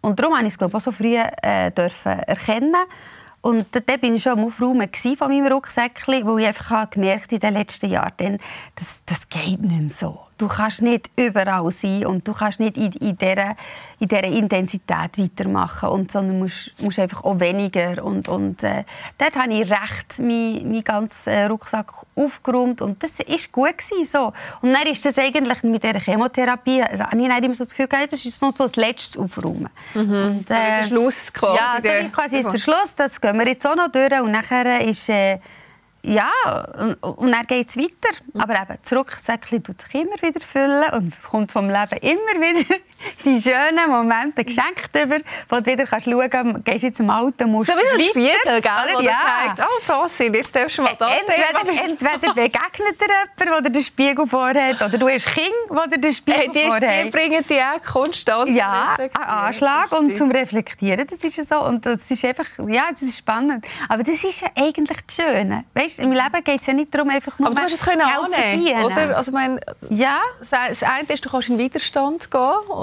Und 0.00 0.18
darum 0.18 0.34
habe 0.34 0.46
ich 0.46 0.52
es 0.52 0.58
glaube 0.58 0.70
ich, 0.70 0.74
auch 0.76 0.80
so 0.80 0.90
früh 0.90 1.16
äh, 1.16 1.70
dürfen 1.70 2.18
erkennen 2.20 2.74
und 3.40 3.66
da 3.72 3.96
bin 3.96 4.16
ich 4.16 4.22
schon 4.22 4.32
am 4.32 4.44
Aufräumen 4.44 4.88
von 5.16 5.28
meinem 5.28 5.52
Rucksäckchen, 5.52 6.26
wo 6.26 6.38
ich 6.38 6.46
einfach 6.46 6.90
gemerkt 6.90 7.32
in 7.32 7.40
den 7.40 7.54
letzten 7.54 7.90
Jahren, 7.90 8.38
das, 8.74 9.02
das 9.06 9.28
geht 9.28 9.60
nicht 9.60 9.80
mehr 9.80 9.88
so. 9.88 10.27
Du 10.38 10.46
kannst 10.46 10.82
nicht 10.82 11.10
überall 11.16 11.70
sein 11.72 12.06
und 12.06 12.26
du 12.26 12.32
kannst 12.32 12.60
nicht 12.60 12.76
in, 12.76 12.92
in, 12.92 13.18
dieser, 13.18 13.56
in 13.98 14.08
dieser 14.08 14.24
Intensität 14.24 15.18
weitermachen, 15.18 15.88
und, 15.88 16.12
sondern 16.12 16.38
musst, 16.38 16.72
musst 16.80 16.98
einfach 16.98 17.24
auch 17.24 17.40
weniger. 17.40 18.04
Und, 18.04 18.28
und 18.28 18.62
äh, 18.62 18.84
dort 19.18 19.36
habe 19.36 19.52
ich 19.52 19.70
recht 19.70 20.18
meinen 20.20 20.70
mein 20.70 20.84
ganzen 20.84 21.32
äh, 21.32 21.44
Rucksack 21.46 21.92
aufgeräumt 22.14 22.80
und 22.80 23.02
das 23.02 23.18
war 23.18 23.36
gut. 23.52 23.68
Gewesen, 23.78 24.04
so. 24.04 24.32
Und 24.62 24.72
dann 24.72 24.86
ist 24.86 25.04
das 25.04 25.18
eigentlich 25.18 25.62
mit 25.64 25.82
dieser 25.82 26.00
Chemotherapie, 26.00 26.82
also, 26.82 27.04
habe 27.04 27.16
ich 27.20 27.44
immer 27.44 27.54
so 27.54 27.64
das 27.64 27.70
Gefühl 27.70 27.88
gehabt, 27.88 28.12
das 28.12 28.24
ist 28.24 28.40
noch 28.40 28.52
so 28.52 28.64
das 28.64 28.76
letzte 28.76 29.18
Aufräumen. 29.20 29.68
Mhm. 29.94 30.00
Und, 30.00 30.50
äh, 30.50 30.54
so 30.54 30.54
der 30.54 30.84
Schluss 30.86 31.32
quasi. 31.32 31.58
Ja, 31.58 31.76
so 31.82 32.08
quasi 32.10 32.36
ist 32.38 32.52
der 32.52 32.58
Schluss, 32.58 32.94
das 32.96 33.20
gehen 33.20 33.38
wir 33.38 33.46
jetzt 33.46 33.66
auch 33.66 33.76
noch 33.76 33.90
durch 33.90 34.20
und 34.20 34.30
nachher 34.30 34.80
ist... 34.86 35.08
Äh, 35.08 35.40
ja, 36.02 36.30
und, 37.00 37.32
dann 37.32 37.46
geht 37.46 37.68
es 37.68 37.76
weiter. 37.76 38.16
Aber 38.34 38.54
eben, 38.54 38.78
das 38.80 38.92
Rucksäckchen 38.92 39.62
tut 39.62 39.80
sich 39.80 39.94
immer 39.94 40.16
wieder 40.22 40.40
füllen 40.40 40.90
und 40.92 41.22
kommt 41.22 41.52
vom 41.52 41.68
Leben 41.68 41.98
immer 42.00 42.40
wieder 42.40 42.76
die 43.24 43.42
schönen 43.42 43.90
Momente 43.90 44.44
geschenkt 44.44 44.90
über, 44.94 45.18
wo 45.48 45.56
du 45.56 45.66
wieder 45.66 45.84
kannst 45.84 46.06
schauen 46.06 46.30
kannst, 46.30 46.64
gehst 46.64 46.84
jetzt 46.84 47.00
im 47.00 47.10
Auto, 47.10 47.46
musst 47.46 47.70
So 47.70 47.74
wie 47.74 47.94
ein 47.94 48.00
Spiegel, 48.00 48.60
gell, 48.60 48.96
oder? 48.96 49.02
Ja. 49.02 49.54
zeigt, 49.56 49.60
oh 49.68 49.82
Franzi, 49.82 50.30
jetzt 50.32 50.54
darfst 50.54 50.78
du 50.78 50.82
mal 50.82 50.94
das 50.98 51.10
entweder, 51.10 51.84
entweder 51.84 52.34
begegnet 52.34 53.00
dir 53.00 53.44
jemand, 53.44 53.64
der 53.64 53.70
den 53.72 53.82
Spiegel 53.82 54.26
vorhat, 54.26 54.80
oder 54.80 54.98
du 54.98 55.08
hast 55.08 55.26
Kinder, 55.26 55.86
die 55.92 56.00
den 56.00 56.14
Spiegel 56.14 56.40
hey, 56.40 56.50
die, 56.54 56.66
vorhat. 56.66 57.04
Die 57.04 57.10
bringen 57.10 57.44
die 57.48 57.60
auch 57.60 57.82
konstant 57.82 58.50
Ja, 58.50 58.96
ein 58.98 59.10
Anschlag 59.14 59.92
und 59.92 60.16
zum 60.16 60.30
Reflektieren, 60.30 61.06
das 61.06 61.18
ist 61.24 61.48
so. 61.48 61.64
Und 61.64 61.84
das 61.84 62.10
ist 62.10 62.24
einfach, 62.24 62.46
ja, 62.68 62.84
das 62.90 63.02
ist 63.02 63.18
spannend. 63.18 63.66
Aber 63.88 64.02
das 64.02 64.22
ist 64.24 64.40
ja 64.42 64.48
eigentlich 64.54 64.98
das 65.06 65.16
Schöne. 65.16 65.64
Weißt, 65.74 65.88
weißt, 65.88 65.98
im 66.00 66.12
Leben 66.12 66.44
geht 66.44 66.60
es 66.60 66.66
ja 66.66 66.72
nicht 66.72 66.94
darum, 66.94 67.10
einfach 67.10 67.38
nur 67.38 67.48
Aber 67.48 67.56
du 67.56 67.62
hast 67.62 67.72
es 67.72 67.80
können 67.80 68.02
annehmen, 68.02 68.84
oder? 68.84 69.16
Also, 69.16 69.32
mein, 69.32 69.60
ja. 69.90 70.20
Das 70.38 70.82
eine 70.82 71.08
ist, 71.08 71.24
du 71.24 71.30
kannst 71.30 71.48
in 71.48 71.58
Widerstand 71.58 72.30
gehen 72.30 72.40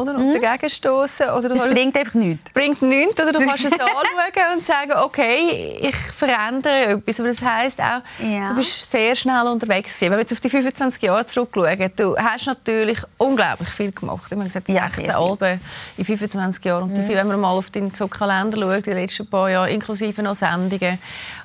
oder? 0.10 0.18
und 0.18 0.30
mhm. 0.30 0.42
dagegen 0.42 0.70
stoßen. 0.70 1.30
Oder 1.30 1.50
das 1.50 1.64
bringt 1.68 1.96
einfach 1.98 2.14
nichts. 2.14 2.52
bringt 2.52 2.82
nichts. 2.82 3.22
Oder 3.22 3.32
du 3.32 3.40
kannst 3.40 3.66
es 3.66 3.74
anschauen 3.74 4.58
und 4.58 4.66
sagen, 4.66 4.94
okay, 5.04 5.80
ich 5.82 5.96
verändere 5.96 6.94
etwas. 6.94 7.20
Aber 7.20 7.30
das 7.30 7.42
heisst 7.42 7.82
auch, 7.82 8.02
ja. 8.20 8.50
du 8.50 8.56
bist 8.56 8.90
sehr 8.90 9.16
schnell 9.16 9.46
unterwegs 9.48 9.94
gewesen. 9.94 10.12
Wenn 10.12 10.18
wir 10.18 10.22
jetzt 10.22 10.34
auf 10.34 10.40
die 10.40 10.50
25 10.50 11.02
Jahre 11.02 11.26
zurückschauen, 11.26 11.92
du 11.96 12.16
hast 12.18 12.48
natürlich 12.48 13.00
unglaublich 13.18 13.70
viel 13.70 13.92
gemacht. 13.92 14.26
Ich 14.28 14.36
habe 14.38 14.44
gesagt, 14.44 14.68
16 14.68 15.06
ja, 15.06 15.20
Alben 15.20 15.60
in 15.98 16.06
25 16.06 16.66
Jahren. 16.66 16.84
Und 16.84 16.98
mhm. 16.98 17.08
wenn 17.08 17.28
man 17.28 17.40
mal 17.40 17.52
auf 17.52 17.70
deinen 17.70 17.94
so 17.94 18.08
Kalender 18.08 18.60
schaut, 18.60 18.86
die 18.86 18.92
letzten 18.92 19.28
paar 19.28 19.50
Jahre, 19.50 19.72
inklusive 19.72 20.22
noch 20.22 20.36
Sendungen 20.36 21.00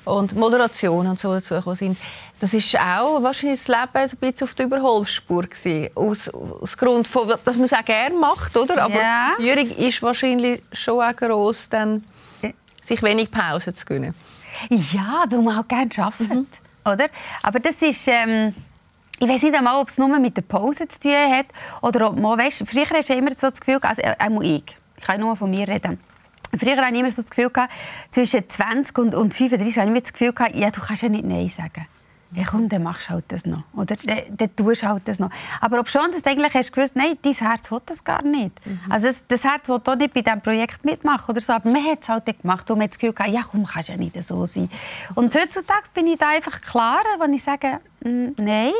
und 0.05 0.35
Moderation 0.35 1.07
und 1.07 1.19
so 1.19 1.33
dazu 1.33 1.73
sind, 1.73 1.97
das 2.41 2.55
ist 2.55 2.75
auch 2.75 3.21
wahrscheinlich 3.21 3.63
das 3.63 3.67
Leben 3.67 3.89
ein 3.93 4.09
bisschen 4.09 4.47
auf 4.47 4.55
der 4.55 4.65
Überholspur 4.65 5.43
gewesen. 5.43 5.89
Aus, 5.93 6.27
aus 6.27 6.75
Grund 6.75 7.07
von, 7.07 7.31
dass 7.43 7.55
man 7.55 7.65
es 7.65 7.73
auch 7.73 7.85
gerne 7.85 8.17
macht, 8.17 8.57
oder? 8.57 8.81
Aber 8.81 8.95
ja. 8.95 9.33
die 9.37 9.43
Führung 9.43 9.77
ist 9.77 10.01
wahrscheinlich 10.01 10.63
schon 10.71 11.03
auch 11.03 11.15
gross, 11.15 11.69
dann 11.69 12.03
sich 12.81 13.03
wenig 13.03 13.29
Pause 13.29 13.73
zu 13.73 13.85
gönnen. 13.85 14.15
Ja, 14.69 15.23
weil 15.29 15.39
man 15.43 15.59
auch 15.59 15.67
gerne 15.67 15.91
arbeitet, 15.99 16.31
mhm. 16.31 16.47
oder? 16.83 17.07
Aber 17.43 17.59
das 17.59 17.79
ist... 17.83 18.07
Ähm 18.07 18.55
ich 19.19 19.29
weiß 19.29 19.43
nicht 19.43 19.55
einmal, 19.55 19.79
ob 19.79 19.87
es 19.87 19.99
nur 19.99 20.07
mit 20.17 20.35
der 20.35 20.41
Pause 20.41 20.87
zu 20.87 20.99
tun 20.99 21.11
hat 21.11 21.45
oder 21.83 22.09
ob 22.09 22.19
man, 22.19 22.39
weißt, 22.39 22.63
früher 22.67 22.87
hast 22.91 23.07
du 23.07 23.13
immer 23.13 23.31
so 23.35 23.51
das 23.51 23.61
Gefühl, 23.61 23.77
also 23.83 24.01
einmal 24.17 24.43
ich, 24.43 24.63
ich 24.97 25.03
kann 25.03 25.19
nur 25.19 25.35
von 25.35 25.51
mir 25.51 25.67
reden. 25.67 25.99
Früher 26.57 26.75
hatte 26.77 26.91
ich 26.91 26.99
immer 26.99 27.11
so 27.11 27.21
das 27.21 27.29
Gefühl, 27.29 27.51
zwischen 28.09 28.49
20 28.49 28.97
und, 28.97 29.13
und 29.13 29.31
35 29.31 29.77
habe 29.77 29.85
ich 29.85 29.91
immer 29.91 30.01
das 30.01 30.11
Gefühl, 30.11 30.33
ja, 30.55 30.71
du 30.71 30.81
kannst 30.81 31.03
ja 31.03 31.09
nicht 31.09 31.23
Nein 31.23 31.47
sagen. 31.49 31.85
Ja, 32.33 32.43
komm, 32.49 32.69
dann 32.69 32.83
machst 32.83 33.09
du 33.09 33.13
halt 33.13 33.25
das 33.27 33.45
noch. 33.45 33.63
Oder 33.73 33.97
dann, 33.97 34.19
dann 34.37 34.55
tust 34.55 34.83
du 34.83 34.87
halt 34.87 35.05
das 35.05 35.19
noch. 35.19 35.29
Aber 35.59 35.79
ob 35.79 35.89
schon, 35.89 36.09
dass 36.11 36.23
du 36.23 36.29
eigentlich 36.29 36.53
hast 36.53 36.71
gewusst, 36.71 36.95
nein, 36.95 37.17
dein 37.21 37.33
Herz 37.33 37.69
will 37.69 37.81
das 37.85 38.03
gar 38.03 38.21
nicht. 38.21 38.65
Mhm. 38.65 38.79
Also 38.89 39.07
das, 39.07 39.25
das, 39.27 39.43
Herz 39.43 39.67
will 39.67 39.81
auch 39.85 39.95
nicht 39.95 40.13
bei 40.13 40.21
diesem 40.21 40.39
Projekt 40.41 40.85
mitmachen 40.85 41.29
oder 41.29 41.41
so. 41.41 41.53
Aber 41.53 41.69
man 41.69 41.83
hat 41.85 42.03
es 42.03 42.09
halt 42.09 42.25
gemacht, 42.41 42.69
weil 42.69 42.77
man 42.77 42.87
das 42.87 42.97
Gefühl 42.97 43.13
hatte, 43.17 43.31
ja 43.31 43.41
komm, 43.49 43.65
kannst 43.65 43.89
ja 43.89 43.97
nicht 43.97 44.23
so 44.23 44.45
sein. 44.45 44.69
Und 45.15 45.35
heutzutage 45.35 45.87
bin 45.93 46.07
ich 46.07 46.17
da 46.17 46.29
einfach 46.29 46.61
klarer, 46.61 47.19
wenn 47.19 47.33
ich 47.33 47.43
sage, 47.43 47.79
mm, 48.03 48.27
nein, 48.37 48.71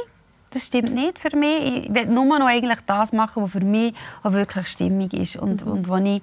das 0.52 0.68
stimmt 0.68 0.94
nicht 0.94 1.20
für 1.20 1.36
mich. 1.36 1.86
Ich 1.86 1.94
will 1.94 2.06
nur 2.06 2.40
noch 2.40 2.48
eigentlich 2.48 2.80
das 2.86 3.12
machen, 3.12 3.44
was 3.44 3.52
für 3.52 3.62
mich 3.62 3.94
auch 4.24 4.32
wirklich 4.32 4.68
stimmig 4.68 5.14
ist. 5.14 5.36
Und, 5.36 5.66
mhm. 5.66 5.72
und 5.72 5.88
wo 5.90 5.98
ich 5.98 6.22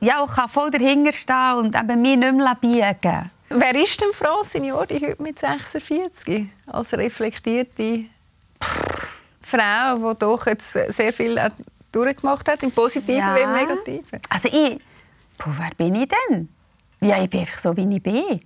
ja, 0.00 0.20
auch 0.20 0.48
voll 0.48 0.70
dahinter 0.70 1.12
stehen 1.12 1.54
und 1.56 1.76
eben 1.76 2.00
mir 2.00 2.16
nicht 2.16 2.34
mehr 2.34 2.56
biegen 2.60 3.30
Wer 3.50 3.74
ist 3.76 4.00
denn 4.00 4.12
Frau 4.12 4.42
Signori 4.42 5.00
heute 5.00 5.22
mit 5.22 5.38
46? 5.38 6.46
Als 6.66 6.92
reflektierte 6.92 8.04
Frau, 9.40 10.12
die 10.12 10.18
doch 10.18 10.46
jetzt 10.46 10.72
sehr 10.72 11.12
viel 11.12 11.40
durchgemacht 11.90 12.46
hat, 12.48 12.62
im 12.62 12.70
Positiven 12.70 13.20
ja. 13.20 13.34
wie 13.34 13.40
im 13.40 13.52
Negativen? 13.52 14.20
Also 14.28 14.48
ich... 14.48 14.78
Puh, 15.38 15.50
wer 15.56 15.70
bin 15.76 15.94
ich 15.94 16.08
denn? 16.08 16.48
Ja, 17.00 17.22
ich 17.22 17.30
bin 17.30 17.40
einfach 17.40 17.58
so, 17.58 17.76
wie 17.76 17.94
ich 17.94 18.02
bin. 18.02 18.40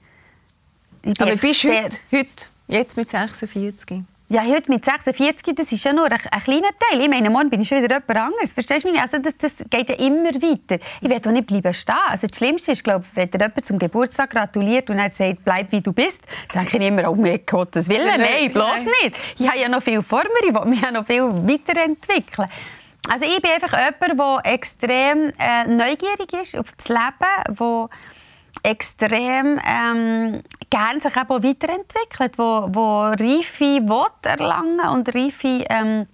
Ich 1.05 1.15
bin 1.15 1.15
Aber 1.19 1.37
bist 1.37 1.65
du 1.65 1.69
heute, 1.69 1.97
heute, 2.13 2.47
jetzt 2.69 2.97
mit 2.97 3.11
46? 3.11 4.05
Ja, 4.33 4.45
heute 4.45 4.73
mit 4.73 4.83
46, 4.83 5.55
das 5.55 5.73
ist 5.73 5.85
ja 5.85 5.93
nur 5.93 6.07
ein, 6.07 6.13
ein 6.13 6.41
kleiner 6.41 6.71
Teil. 6.79 7.03
Ich 7.03 7.09
meine, 7.11 7.29
morgen 7.29 7.51
bin 7.51 7.61
ich 7.61 7.69
schon 7.69 7.83
wieder 7.83 7.97
jemand 7.97 8.17
anderes. 8.17 8.55
Verstehst 8.55 8.87
du 8.87 8.91
mich? 8.91 8.99
Also 8.99 9.19
das, 9.19 9.37
das 9.37 9.63
geht 9.69 9.91
ja 9.91 9.95
immer 9.97 10.31
weiter. 10.31 10.83
Ich 11.03 11.11
werde 11.11 11.29
auch 11.29 11.35
nicht 11.35 11.49
bleiben 11.49 11.75
stehen. 11.75 11.95
Also 12.09 12.27
das 12.29 12.39
Schlimmste 12.39 12.73
ist, 12.73 12.83
glaube 12.83 13.05
ich, 13.07 13.15
wenn 13.15 13.31
dir 13.31 13.41
jemand 13.41 13.67
zum 13.67 13.79
Geburtstag 13.79 14.31
gratuliert 14.31 14.89
und 14.89 14.99
er 14.99 15.11
sagt, 15.11 15.45
bleib 15.45 15.71
wie 15.73 15.83
du 15.83 15.93
bist, 15.93 16.23
dann 16.55 16.65
denke 16.65 16.79
ich 16.79 16.89
immer, 16.89 17.11
oh 17.11 17.15
mein 17.15 17.45
Gottes 17.45 17.91
Willen, 17.91 18.07
nein, 18.07 18.51
bloß 18.51 18.87
nicht. 19.03 19.19
Ich 19.39 19.47
habe 19.47 19.59
ja 19.59 19.69
noch 19.69 19.83
viel 19.83 20.03
vor 20.03 20.23
mir, 20.23 20.49
ich 20.49 20.55
will 20.55 20.65
mich 20.65 20.81
ja 20.81 20.91
noch 20.91 21.05
viel 21.05 21.25
weiterentwickeln. 21.25 22.49
Also 23.11 23.27
ich 23.27 23.43
bin 23.43 23.51
einfach 23.51 23.79
jemand, 23.79 24.43
der 24.45 24.53
extrem 24.55 25.33
äh, 25.39 25.65
neugierig 25.67 26.33
ist 26.41 26.57
auf 26.57 26.73
das 26.75 26.89
Leben, 26.89 27.59
der 27.59 27.91
extrem 28.63 29.61
ähm, 29.67 30.43
gerne 30.71 31.01
sich 31.01 31.17
eben 31.17 31.31
auch 31.31 31.43
weiterentwickelt, 31.43 32.39
wo, 32.39 32.69
wo 32.73 33.03
reife 33.03 33.89
Worte 33.89 34.29
erlangen 34.29 34.81
und 34.89 35.15
reife 35.15 35.65
ähm, 35.69 36.07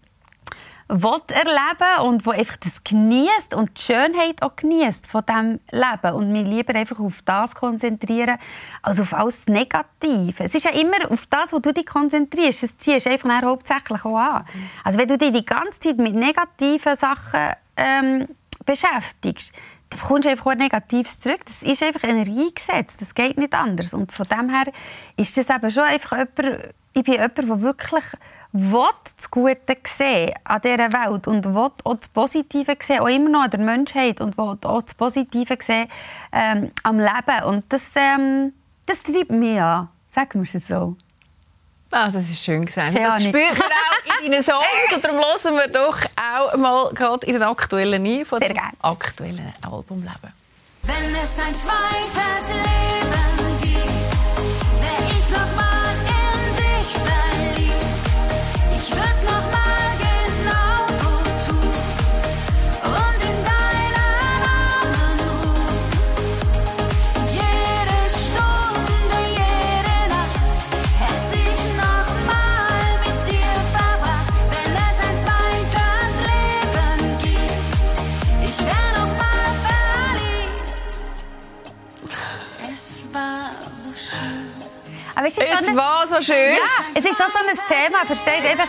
Worte 0.88 1.34
erleben 1.34 2.08
und 2.08 2.24
wo 2.24 2.30
einfach 2.30 2.56
das 2.56 2.82
genießt 2.82 3.54
und 3.54 3.78
die 3.78 3.82
Schönheit 3.82 4.42
auch 4.42 4.56
genießt 4.56 5.06
von 5.06 5.22
dem 5.26 5.60
Leben 5.70 6.14
und 6.14 6.32
mich 6.32 6.46
lieber 6.46 6.74
einfach 6.74 6.98
auf 6.98 7.20
das 7.26 7.54
konzentrieren 7.54 8.38
als 8.80 8.98
auf 8.98 9.12
alles 9.12 9.46
Negative. 9.48 10.44
Es 10.44 10.54
ist 10.54 10.64
ja 10.64 10.70
immer 10.70 11.10
auf 11.10 11.26
das, 11.26 11.52
wo 11.52 11.58
du 11.58 11.74
dich 11.74 11.84
konzentrierst. 11.84 12.62
Das 12.62 12.78
ziehst 12.78 13.04
du 13.04 13.10
einfach 13.10 13.42
hauptsächlich 13.42 14.02
auch 14.04 14.16
an. 14.16 14.46
Also 14.82 14.98
wenn 14.98 15.08
du 15.08 15.18
dich 15.18 15.32
die 15.32 15.44
ganze 15.44 15.80
Zeit 15.80 15.98
mit 15.98 16.14
negativen 16.14 16.96
Sachen 16.96 17.52
ähm, 17.76 18.26
beschäftigst, 18.64 19.52
du 19.90 19.96
bekommst 19.96 20.28
einfach 20.28 20.46
auch 20.46 20.54
Negatives 20.54 21.20
zurück. 21.20 21.40
Das 21.44 21.62
ist 21.62 21.82
einfach 21.82 22.04
Energiegesetz, 22.04 22.96
das 22.96 23.14
geht 23.14 23.38
nicht 23.38 23.54
anders. 23.54 23.94
Und 23.94 24.12
von 24.12 24.26
dem 24.26 24.48
her 24.50 24.72
ist 25.16 25.36
das 25.36 25.50
eben 25.50 25.70
schon 25.70 25.84
einfach 25.84 26.12
jemand, 26.12 26.74
ich 26.92 27.04
bin 27.04 27.14
jemand, 27.14 27.38
der 27.38 27.60
wirklich 27.62 28.04
will 28.52 28.84
das 29.16 29.30
Gute 29.30 29.76
sehen 29.84 30.32
an 30.44 30.60
dieser 30.62 30.92
Welt 30.92 31.26
und 31.26 31.44
will 31.44 31.70
auch 31.84 31.94
das 31.94 32.08
Positive 32.08 32.76
sehen, 32.80 33.00
auch 33.00 33.08
immer 33.08 33.28
noch 33.28 33.42
an 33.42 33.50
der 33.50 33.60
Menschheit 33.60 34.20
und 34.20 34.38
will 34.38 34.56
auch 34.62 34.82
das 34.82 34.94
Positive 34.94 35.56
sehen 35.60 35.88
ähm, 36.32 36.70
am 36.82 36.98
Leben. 36.98 37.44
Und 37.46 37.64
das, 37.68 37.92
ähm, 37.94 38.52
das 38.86 39.02
treibt 39.02 39.30
mich 39.30 39.60
an, 39.60 39.88
sagen 40.10 40.44
wir 40.44 40.54
es 40.54 40.66
so. 40.66 40.96
Ah, 41.90 42.10
das 42.10 42.28
ist 42.28 42.44
schön 42.44 42.64
gesagt. 42.64 42.94
Ja, 42.94 43.14
das 43.14 43.24
spürt 43.24 43.58
man 43.58 43.68
auch 43.68 44.22
in 44.22 44.30
deinen 44.30 44.42
Songs. 44.42 44.66
Und 44.94 45.04
darum 45.04 45.18
hören 45.18 45.56
wir 45.56 45.68
doch 45.68 45.98
auch 46.16 46.56
mal 46.56 46.90
gerade 46.92 47.26
in 47.26 47.32
den 47.32 47.42
aktuellen 47.42 48.02
ein 48.02 48.24
von 48.24 48.40
dem 48.40 48.56
aktuellen 48.82 49.54
Album 49.64 50.02
Leben. 50.02 50.32
Wenn 50.82 51.14
es 51.22 51.38
ein 51.40 51.54
zweites 51.54 52.54
Leben 52.54 53.37
ist 87.18 87.24
auch 87.24 87.28
so 87.28 87.38
ein 87.38 87.68
Thema, 87.68 87.98
verstehst 88.04 88.44
du? 88.44 88.48
Einfach, 88.48 88.68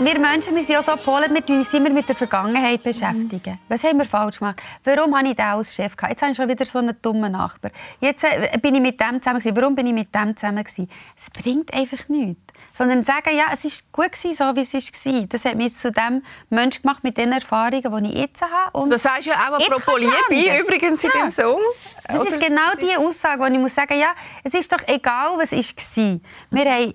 wir 0.00 0.18
Menschen 0.18 0.56
wir 0.56 0.62
sind 0.62 0.74
ja 0.74 0.82
so 0.82 0.96
Polen, 0.96 1.32
wir 1.32 1.56
uns 1.56 1.72
immer 1.72 1.90
mit 1.90 2.08
der 2.08 2.16
Vergangenheit 2.16 2.82
beschäftigen. 2.82 3.52
Mhm. 3.52 3.58
Was 3.68 3.84
haben 3.84 3.98
wir 3.98 4.06
falsch 4.06 4.38
gemacht? 4.38 4.60
Warum 4.82 5.16
habe 5.16 5.28
ich 5.28 5.36
den 5.36 5.44
als 5.44 5.74
Chef 5.74 5.94
gehabt? 5.94 6.12
Jetzt 6.12 6.22
habe 6.22 6.32
ich 6.32 6.36
schon 6.36 6.48
wieder 6.48 6.64
so 6.66 6.78
einen 6.78 6.96
dummen 7.00 7.30
Nachbar. 7.30 7.70
Jetzt 8.00 8.24
äh, 8.24 8.58
bin 8.60 8.74
ich 8.74 8.80
mit 8.80 8.98
dem 8.98 9.22
zusammen 9.22 9.40
gewesen. 9.40 9.56
Warum 9.56 9.74
bin 9.76 9.86
ich 9.86 9.92
mit 9.92 10.12
dem 10.14 10.36
zusammen 10.36 10.64
gewesen? 10.64 10.88
Es 11.16 11.30
bringt 11.30 11.72
einfach 11.72 12.08
nichts. 12.08 12.40
Sondern 12.72 13.02
sagen, 13.02 13.36
ja, 13.36 13.46
es 13.52 13.64
ist 13.64 13.92
gut 13.92 14.12
gewesen, 14.12 14.34
so 14.34 14.56
wie 14.56 14.60
es 14.62 14.74
war. 14.74 15.26
Das 15.26 15.44
hat 15.44 15.54
mich 15.54 15.66
jetzt 15.66 15.80
zu 15.80 15.92
dem 15.92 16.22
Mensch 16.48 16.82
gemacht 16.82 17.04
mit 17.04 17.18
den 17.18 17.32
Erfahrungen, 17.32 18.04
die 18.04 18.10
ich 18.10 18.18
jetzt 18.18 18.42
habe. 18.42 18.78
Und 18.78 18.90
das 18.90 19.02
sagst 19.02 19.26
du 19.26 19.30
ja 19.30 19.48
auch 19.48 19.60
apropos 19.60 20.00
Liebe, 20.00 20.60
übrigens 20.60 21.04
in 21.04 21.10
ja. 21.14 21.24
dem 21.24 21.30
Song. 21.30 21.60
Das 22.08 22.24
ist 22.24 22.40
genau 22.40 22.72
die 22.80 22.96
Aussage, 22.96 23.40
wo 23.40 23.46
ich 23.46 23.58
muss 23.58 23.74
sagen, 23.74 23.98
ja, 23.98 24.12
es 24.42 24.54
ist 24.54 24.72
doch 24.72 24.80
egal, 24.88 25.36
was 25.36 25.52
war. 25.52 26.20
Wir 26.50 26.72
haben 26.72 26.94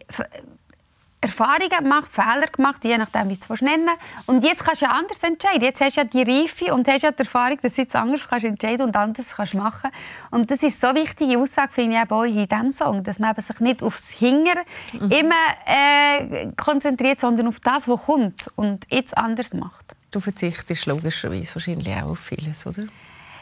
Erfahrungen 1.25 1.70
gemacht, 1.70 2.10
Fehler 2.12 2.48
gemacht, 2.48 2.84
je 2.84 2.98
nachdem, 2.98 3.29
wie 3.29 3.38
du 3.38 3.53
es 3.53 3.62
nennen 3.62 3.89
Und 4.25 4.44
jetzt 4.44 4.63
kannst 4.63 4.82
du 4.82 4.86
ja 4.86 4.91
anders 4.91 5.22
entscheiden. 5.24 5.62
Jetzt 5.62 5.82
hast 5.82 5.98
du 5.98 6.01
ja 6.01 6.05
die 6.05 6.24
Reife 6.24 6.74
und 6.74 6.88
hast 6.88 7.03
ja 7.03 7.12
die 7.12 7.20
Erfahrung, 7.20 7.60
dass 7.62 7.75
du 7.75 7.82
jetzt 7.82 7.96
anders 7.96 8.27
kannst 8.27 8.46
entscheiden 8.46 8.88
und 8.88 8.96
anders 8.96 9.36
kannst 9.36 9.53
machen 9.55 9.89
Und 10.32 10.50
das 10.50 10.63
ist 10.63 10.79
so 10.79 10.88
eine 10.88 11.01
wichtige 11.01 11.38
Aussage, 11.38 11.72
finde 11.72 11.98
ich, 11.98 12.12
auch 12.12 12.24
in 12.24 12.48
diesem 12.48 12.72
Song, 12.72 13.03
dass 13.03 13.20
man 13.20 13.36
sich 13.36 13.60
nicht 13.60 13.84
aufs 13.84 14.10
Hinger 14.10 14.55
mhm. 14.94 15.12
immer 15.12 15.46
äh, 15.65 16.48
konzentriert, 16.55 17.20
sondern 17.20 17.48
auf 17.48 17.60
das, 17.60 17.88
was 17.88 18.05
kommt 18.05 18.51
und 18.55 18.86
jetzt 18.91 19.17
anders 19.17 19.53
macht. 19.53 19.96
Du 20.12 20.20
verzichtest 20.20 20.86
logischerweise 20.86 21.55
wahrscheinlich 21.55 21.94
auch 21.96 22.12
auf 22.12 22.20
vieles, 22.20 22.65
oder? 22.65 22.84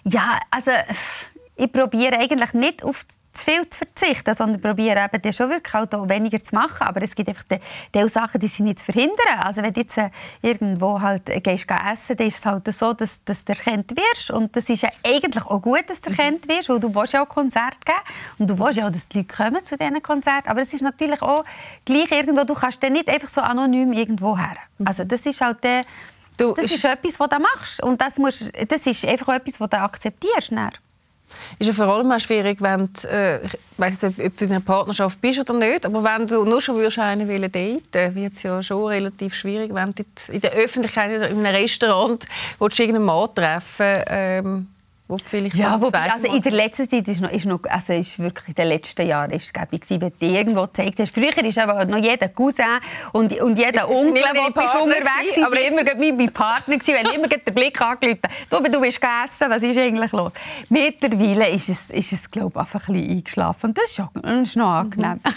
Ja, 0.05 0.39
also 0.49 0.71
ich 1.55 1.71
probiere 1.71 2.17
eigentlich 2.17 2.53
nicht 2.53 2.83
auf 2.83 3.05
zu 3.33 3.45
viel 3.45 3.67
zu 3.67 3.79
verzichten, 3.79 4.33
sondern 4.35 4.61
probiere 4.61 5.03
eben 5.03 5.21
dann 5.21 5.33
schon 5.33 5.49
wirklich 5.49 5.73
auch 5.73 6.09
weniger 6.09 6.39
zu 6.39 6.53
machen. 6.53 6.85
Aber 6.85 7.01
es 7.01 7.15
gibt 7.15 7.29
einfach 7.29 7.43
die, 7.43 7.57
die 7.93 8.07
Sachen, 8.07 8.39
die 8.39 8.47
sind 8.47 8.65
nicht 8.65 8.79
zu 8.79 8.85
verhindern. 8.85 9.39
Also 9.39 9.63
wenn 9.63 9.73
du 9.73 9.81
jetzt 9.81 9.97
äh, 9.97 10.11
irgendwo 10.41 11.01
halt 11.01 11.29
äh, 11.29 11.41
gehst 11.41 11.65
essen, 11.69 12.15
dann 12.15 12.27
ist 12.27 12.37
es 12.37 12.45
halt 12.45 12.73
so, 12.73 12.93
dass, 12.93 13.23
dass 13.23 13.43
du 13.43 13.53
erkannt 13.53 13.91
wirst. 13.95 14.29
Und 14.29 14.55
das 14.55 14.69
ist 14.69 14.83
ja 14.83 14.89
eigentlich 15.03 15.45
auch 15.45 15.61
gut, 15.61 15.83
dass 15.87 16.01
du 16.01 16.11
erkannt 16.11 16.47
wirst, 16.47 16.69
weil 16.69 16.79
du 16.79 16.93
willst 16.93 17.13
ja 17.13 17.23
auch 17.23 17.29
Konzerte 17.29 17.77
geben 17.83 17.97
und 18.37 18.49
du 18.51 18.59
willst 18.59 18.77
ja 18.77 18.87
auch, 18.87 18.91
dass 18.91 19.07
die 19.07 19.17
Leute 19.17 19.33
kommen 19.35 19.65
zu 19.65 19.77
diesen 19.77 20.03
Konzerten. 20.03 20.49
Aber 20.49 20.61
es 20.61 20.71
ist 20.71 20.81
natürlich 20.81 21.21
auch 21.23 21.43
gleich 21.85 22.11
irgendwo, 22.11 22.43
du 22.43 22.53
kannst 22.53 22.83
dann 22.83 22.93
nicht 22.93 23.09
einfach 23.09 23.29
so 23.29 23.41
anonym 23.41 23.93
irgendwo 23.93 24.37
her. 24.37 24.57
Also 24.85 25.05
das 25.05 25.25
ist 25.25 25.41
halt 25.41 25.63
der, 25.63 25.81
Du, 26.35 26.53
das 26.53 26.71
ist 26.71 26.83
etwas, 26.83 27.19
was 27.19 27.29
du 27.29 27.39
machst. 27.39 27.83
Und 27.83 28.01
das, 28.01 28.17
musst, 28.17 28.51
das 28.67 28.87
ist 28.87 29.05
einfach 29.05 29.35
etwas, 29.35 29.59
was 29.59 29.69
du 29.69 29.77
akzeptierst. 29.77 30.51
Dann 30.51 30.71
ist 31.59 31.67
ja 31.67 31.73
vor 31.73 31.85
allem 31.85 32.11
auch 32.11 32.19
schwierig, 32.19 32.61
wenn 32.61 32.89
du, 32.93 33.07
äh, 33.07 33.45
ich 33.45 33.57
weiss 33.77 34.01
nicht, 34.01 34.19
ob 34.19 34.37
du 34.37 34.45
in 34.45 34.51
einer 34.51 34.59
Partnerschaft 34.61 35.21
bist 35.21 35.39
oder 35.39 35.53
nicht, 35.53 35.85
aber 35.85 36.03
wenn 36.03 36.27
du 36.27 36.43
nur 36.45 36.61
schon 36.61 36.75
würdest 36.75 36.99
einen 36.99 37.27
wollen 37.27 37.51
daten, 37.51 38.15
wird 38.15 38.33
es 38.35 38.43
ja 38.43 38.61
schon 38.61 38.85
relativ 38.85 39.33
schwierig, 39.33 39.73
wenn 39.73 39.93
du 39.93 40.03
in 40.31 40.41
der 40.41 40.51
Öffentlichkeit 40.53 41.11
in 41.11 41.21
einem 41.21 41.45
Restaurant 41.45 42.25
willst, 42.59 42.79
irgendeinen 42.79 43.05
Mann 43.05 43.33
treffen 43.33 44.03
ähm, 44.07 44.67
wo 45.07 45.17
vielleicht 45.17 45.55
ja, 45.55 45.79
wo, 45.81 45.87
also 45.87 46.33
in 46.33 46.41
der 46.41 46.53
letzten 46.53 46.89
Zeit 46.89 47.07
ist 47.09 47.19
noch, 47.19 47.29
ist 47.29 47.45
noch 47.45 47.59
also 47.69 47.91
ist 47.93 48.17
wirklich 48.19 48.49
in 48.49 48.55
den 48.55 48.67
letzten 48.67 49.05
Jahren 49.05 49.31
ist 49.31 49.45
es 49.47 49.53
gewesen, 49.53 50.01
wenn 50.01 50.13
du 50.17 50.25
irgendwo 50.25 50.61
gezeigt 50.61 50.97
hast. 50.99 51.13
Früher 51.13 51.37
ist 51.43 51.57
aber 51.57 51.83
noch 51.85 51.97
jeder 51.97 52.29
Cousin 52.29 52.65
und, 53.11 53.37
und 53.41 53.57
jeder 53.57 53.89
Onkel, 53.89 54.23
der 54.23 54.51
bist 54.51 54.75
unterwegs 54.75 55.37
war, 55.37 55.47
aber 55.47 55.59
immer 55.59 56.15
mein 56.15 56.31
Partner 56.31 56.77
gewesen, 56.77 56.95
wenn 56.95 57.13
immer 57.13 57.27
den 57.27 57.53
Blick 57.53 57.81
angelötet. 57.81 58.31
Du, 58.49 58.61
du 58.63 58.79
bist 58.79 59.01
gegessen, 59.01 59.49
was 59.49 59.61
ist 59.61 59.77
eigentlich 59.77 60.11
los? 60.13 60.31
Mittlerweile 60.69 61.49
ist 61.49 61.67
es, 61.67 61.89
ist 61.89 62.13
es 62.13 62.31
glaube 62.31 62.53
ich, 62.55 62.59
einfach 62.61 62.87
ein 62.87 62.93
bisschen 62.93 63.17
eingeschlafen 63.17 63.69
und 63.71 63.77
das 63.77 63.91
ist, 63.91 63.99
das 63.99 64.41
ist 64.41 64.55
noch 64.55 64.69
angenehm. 64.69 65.19
Mhm. 65.23 65.33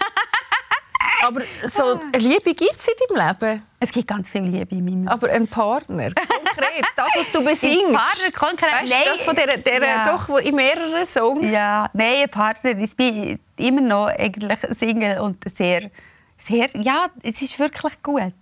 Aber 1.26 1.40
so 1.64 1.98
Liebe 2.16 2.54
gibt 2.54 2.76
es 2.76 2.86
in 2.88 3.16
deinem 3.16 3.28
Leben? 3.28 3.62
Es 3.80 3.92
gibt 3.92 4.06
ganz 4.06 4.28
viel 4.28 4.42
Liebe 4.42 4.74
in 4.74 4.84
meinem 4.84 5.00
Leben. 5.00 5.08
Aber 5.08 5.30
ein 5.30 5.46
Partner, 5.46 6.10
konkret, 6.56 6.84
das, 6.96 7.08
was 7.16 7.32
du 7.32 7.44
besingst. 7.44 7.92
Partner, 7.92 8.30
konkret, 8.34 8.72
weißt, 8.72 8.92
nein. 8.92 9.02
Das 9.06 9.22
von 9.22 9.34
der, 9.34 9.56
der 9.58 9.82
ja. 9.82 10.04
doch 10.04 10.38
in 10.38 10.54
mehreren 10.54 11.06
Songs. 11.06 11.50
Ja, 11.50 11.90
nein, 11.92 12.22
ein 12.22 12.28
Partner, 12.28 12.78
ich 12.78 12.96
bin 12.96 13.38
immer 13.56 13.80
noch 13.80 14.06
eigentlich 14.06 14.58
Single 14.72 15.20
und 15.20 15.38
sehr, 15.48 15.90
sehr, 16.36 16.68
ja, 16.74 17.08
es 17.22 17.42
ist 17.42 17.58
wirklich 17.58 18.02
gut. 18.02 18.32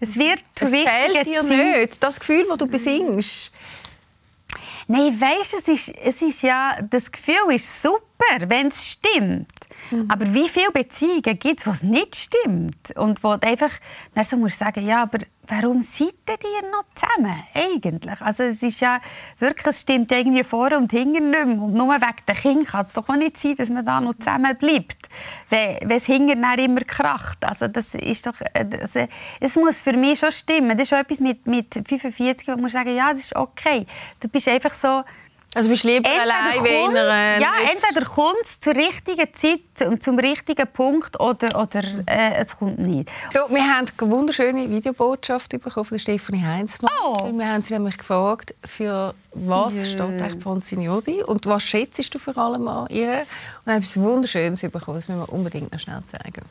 Es 0.00 0.16
wird 0.16 0.42
zu 0.54 0.66
fehlt 0.66 1.26
dir 1.26 1.40
Zeit. 1.40 1.50
nicht, 1.50 2.02
das 2.02 2.18
Gefühl, 2.18 2.44
das 2.48 2.58
du 2.58 2.66
besingst. 2.66 3.52
Nein, 4.86 5.18
weißt, 5.18 5.54
es 5.54 5.68
ist, 5.68 5.94
es 6.02 6.22
ist 6.22 6.42
ja, 6.42 6.76
das 6.90 7.10
Gefühl 7.10 7.54
ist 7.54 7.82
super, 7.82 8.02
wenn 8.48 8.68
es 8.68 8.92
stimmt. 8.92 9.48
Mhm. 9.90 10.10
Aber 10.10 10.32
wie 10.32 10.48
viele 10.48 10.70
Beziehungen 10.72 11.38
gibt 11.38 11.60
es, 11.60 11.66
es 11.66 11.82
nicht 11.82 12.16
stimmt? 12.16 12.96
Und 12.96 13.22
wo 13.22 13.36
du 13.36 13.46
einfach 13.46 13.72
dann 14.14 14.24
so 14.24 14.36
musst 14.36 14.58
sagen, 14.58 14.86
ja, 14.86 15.02
aber 15.02 15.18
warum 15.48 15.82
seid 15.82 16.14
ihr 16.28 16.70
noch 16.70 16.84
zusammen 16.94 17.42
eigentlich? 17.54 18.20
Also 18.20 18.44
es 18.44 18.62
ist 18.62 18.80
ja 18.80 19.00
wirklich, 19.38 19.66
es 19.66 19.82
stimmt 19.82 20.10
irgendwie 20.12 20.44
vor 20.44 20.72
und 20.76 20.90
hinten 20.90 21.30
nicht 21.30 21.30
mehr. 21.30 21.46
Und 21.46 21.74
nur 21.74 21.94
wegen 21.94 22.26
der 22.26 22.34
Kinder 22.34 22.64
kann 22.64 22.86
es 22.86 22.94
doch 22.94 23.08
auch 23.08 23.16
nicht 23.16 23.38
sein, 23.38 23.54
dass 23.56 23.68
man 23.68 23.84
da 23.84 24.00
noch 24.00 24.14
zusammen 24.14 24.56
bleibt, 24.56 25.08
wenn, 25.50 25.90
es 25.90 26.06
hinten 26.06 26.42
immer 26.42 26.80
kracht. 26.80 27.44
Also 27.44 27.68
das 27.68 27.94
ist 27.94 28.26
doch, 28.26 28.34
also, 28.52 29.06
es 29.40 29.56
muss 29.56 29.82
für 29.82 29.96
mich 29.96 30.18
schon 30.18 30.32
stimmen. 30.32 30.70
Das 30.70 30.82
ist 30.82 30.88
schon 30.90 30.98
etwas 30.98 31.20
mit, 31.20 31.46
mit 31.46 31.74
45, 31.74 32.48
wo 32.48 32.56
man 32.56 32.70
sagen, 32.70 32.94
ja, 32.94 33.10
das 33.10 33.20
ist 33.20 33.36
okay. 33.36 33.86
Du 34.20 34.28
bist 34.28 34.48
einfach 34.48 34.72
so 34.72 35.02
also 35.54 35.68
bist 35.70 35.84
entweder 35.84 36.22
allein 36.22 36.58
kommt, 36.58 36.96
einer, 36.96 37.40
Ja, 37.40 37.52
entweder 37.70 38.04
kommt 38.06 38.42
es 38.42 38.58
zur 38.58 38.74
richtigen 38.74 39.32
Zeit 39.32 39.86
und 39.86 40.02
zum 40.02 40.18
richtigen 40.18 40.66
Punkt 40.66 41.18
oder, 41.20 41.60
oder 41.60 41.82
äh, 42.06 42.34
es 42.40 42.58
kommt 42.58 42.78
nicht. 42.78 43.08
Du, 43.32 43.54
wir 43.54 43.62
haben 43.62 43.86
eine 43.96 44.10
wunderschöne 44.10 44.68
Videobotschaft 44.68 45.50
bekommen 45.50 45.84
von 45.84 45.98
Stefanie 45.98 46.42
Heinzmann. 46.42 46.92
Oh. 47.04 47.30
Wir 47.32 47.48
haben 47.48 47.62
sie 47.62 47.74
nämlich 47.74 47.98
gefragt, 47.98 48.54
für 48.64 49.14
was 49.32 49.74
yeah. 49.74 49.84
steht 49.84 50.22
eigentlich 50.22 50.42
Francine 50.42 50.84
Jodi 50.84 51.22
und 51.22 51.46
was 51.46 51.62
schätzt 51.62 52.14
du 52.14 52.18
vor 52.18 52.36
allem 52.36 52.66
an 52.66 52.88
ihr? 52.90 53.24
Und 53.64 53.72
haben 53.72 53.82
etwas 53.82 53.96
Wunderschönes 53.96 54.60
bekommen, 54.60 54.98
das 54.98 55.08
müssen 55.08 55.20
wir 55.20 55.32
unbedingt 55.32 55.72
noch 55.72 55.80
schnell 55.80 56.02
zeigen. 56.10 56.44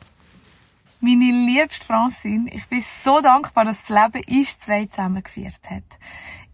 Meine 1.00 1.24
liebste 1.24 1.84
Francine, 1.84 2.50
ich 2.54 2.66
bin 2.68 2.82
so 2.82 3.20
dankbar, 3.20 3.66
dass 3.66 3.84
das 3.86 3.90
Leben 3.90 4.24
uns 4.40 4.58
zwei 4.58 4.86
zusammengeführt 4.86 5.60
hat 5.68 5.82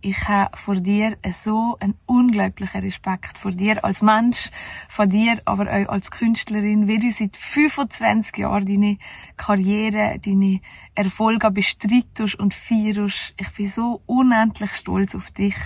ich 0.02 0.28
habe 0.28 0.56
vor 0.56 0.76
dir 0.76 1.16
so 1.30 1.76
einen 1.80 1.94
unglaublichen 2.06 2.80
Respekt 2.80 3.36
vor 3.36 3.50
dir 3.50 3.84
als 3.84 4.02
Mensch, 4.02 4.50
vor 4.88 5.06
dir 5.06 5.40
aber 5.44 5.64
auch 5.64 5.88
als 5.88 6.10
Künstlerin, 6.10 6.88
wie 6.88 6.98
du 6.98 7.10
seit 7.10 7.36
25 7.36 8.38
Jahren 8.38 8.64
deine 8.64 8.98
Karriere, 9.36 10.18
deine 10.18 10.60
Erfolge 10.94 11.50
bestreitest 11.50 12.36
und 12.36 12.54
feierst. 12.54 13.34
Ich 13.38 13.50
bin 13.52 13.68
so 13.68 14.02
unendlich 14.06 14.72
stolz 14.72 15.14
auf 15.14 15.30
dich. 15.30 15.56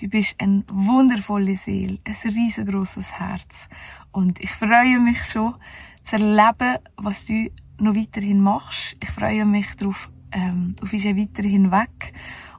Du 0.00 0.08
bist 0.08 0.34
eine 0.38 0.64
wundervolle 0.68 1.56
Seele, 1.56 1.98
ein 2.04 2.30
riesengroßes 2.30 3.20
Herz. 3.20 3.68
Und 4.10 4.40
ich 4.40 4.50
freue 4.50 4.98
mich 4.98 5.22
schon 5.24 5.54
zu 6.02 6.16
erleben, 6.16 6.78
was 6.96 7.26
du 7.26 7.48
noch 7.78 7.94
weiterhin 7.94 8.40
machst. 8.40 8.96
Ich 9.00 9.10
freue 9.10 9.44
mich 9.44 9.76
darauf, 9.76 10.10
ähm, 10.32 10.74
auf 10.82 10.92
uns 10.92 11.04
weiterhin 11.04 11.70
weg. 11.70 12.12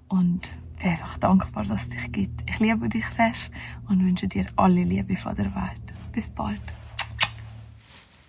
Und 0.07 0.49
bin 0.83 0.91
einfach 0.91 1.17
dankbar, 1.17 1.63
dass 1.63 1.83
es 1.83 1.89
dich 1.89 2.11
gibt. 2.11 2.49
Ich 2.49 2.59
liebe 2.59 2.89
dich 2.89 3.05
fest 3.05 3.49
und 3.89 4.05
wünsche 4.05 4.27
dir 4.27 4.45
alle 4.57 4.83
Liebe 4.83 5.15
von 5.15 5.35
der 5.35 5.45
Welt. 5.45 5.81
Bis 6.11 6.29
bald. 6.29 6.59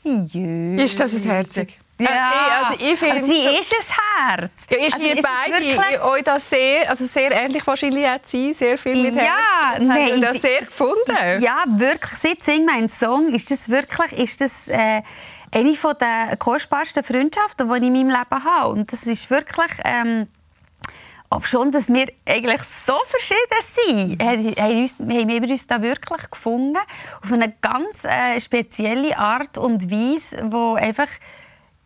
Jö. 0.05 0.77
Ist 0.77 1.01
das 1.01 1.14
ein 1.14 1.31
Herzig? 1.31 1.79
Ja, 1.99 2.09
äh, 2.09 2.64
also 2.64 2.85
ich 2.85 2.99
finde, 2.99 3.14
also 3.17 3.27
sie 3.27 3.40
ist 3.40 3.75
ein 3.75 4.38
Herz. 4.38 4.67
Ja, 4.71 4.87
ist 4.87 4.95
also 4.95 5.07
ihr 5.07 5.23
beide 5.23 5.64
wirklich... 5.64 6.01
euch 6.01 6.25
das 6.25 6.51
sehr, 6.51 6.90
also 6.90 7.05
sehr 7.05 7.31
ähnlich 7.31 7.67
wahrscheinlich 7.67 8.07
hat 8.07 8.27
sie 8.27 8.53
sehr 8.53 8.77
viel 8.77 9.01
mit 9.01 9.14
Herz. 9.14 9.27
Ja, 9.27 9.79
nein, 9.81 10.21
das 10.21 10.43
sehr 10.43 10.61
gefunden. 10.61 11.40
Ja, 11.40 11.64
wirklich. 11.69 12.19
Seit 12.19 12.43
«Sing 12.43 12.64
mein 12.64 12.88
Song» 12.88 13.33
ist 13.33 13.51
das 13.51 13.69
wirklich, 13.69 14.12
ist 14.12 14.40
das 14.40 14.69
äh, 14.69 15.03
eine 15.53 15.77
der 16.01 16.37
kostbarsten 16.37 17.05
Freundschaften, 17.05 17.69
die 17.69 17.77
ich 17.79 17.83
in 17.85 17.93
meinem 17.93 18.09
Leben 18.09 18.45
habe. 18.45 18.71
Und 18.71 18.93
das 18.93 19.07
ist 19.07 19.31
wirklich 19.31 19.71
ähm, 19.85 20.27
ob 21.35 21.47
schon, 21.47 21.73
dass 21.73 21.92
wir 21.92 22.07
eigentlich 22.25 22.62
so 22.62 22.94
verschieden 23.07 23.61
sind, 23.61 24.23
haben 24.23 25.29
wir 25.29 25.51
uns 25.51 25.66
da 25.66 25.83
wirklich 25.83 26.31
gefunden. 26.31 26.79
Auf 27.23 27.33
eine 27.33 27.53
ganz 27.61 28.05
äh, 28.05 28.40
spezielle 28.40 29.18
Art 29.18 29.59
und 29.59 29.90
Weise, 29.90 30.47
wo 30.51 30.75
einfach 30.75 31.09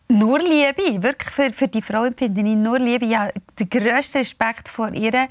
nur 0.08 0.38
Liebe, 0.38 1.02
wirklich 1.02 1.30
für, 1.30 1.50
für 1.50 1.68
die 1.68 1.80
Frau 1.80 2.04
empfinde 2.04 2.40
ich 2.40 2.56
nur 2.56 2.78
Liebe. 2.78 3.06
Ja, 3.06 3.30
den 3.58 3.70
grössten 3.70 4.18
Respekt 4.18 4.68
vor 4.68 4.92
ihr, 4.92 5.28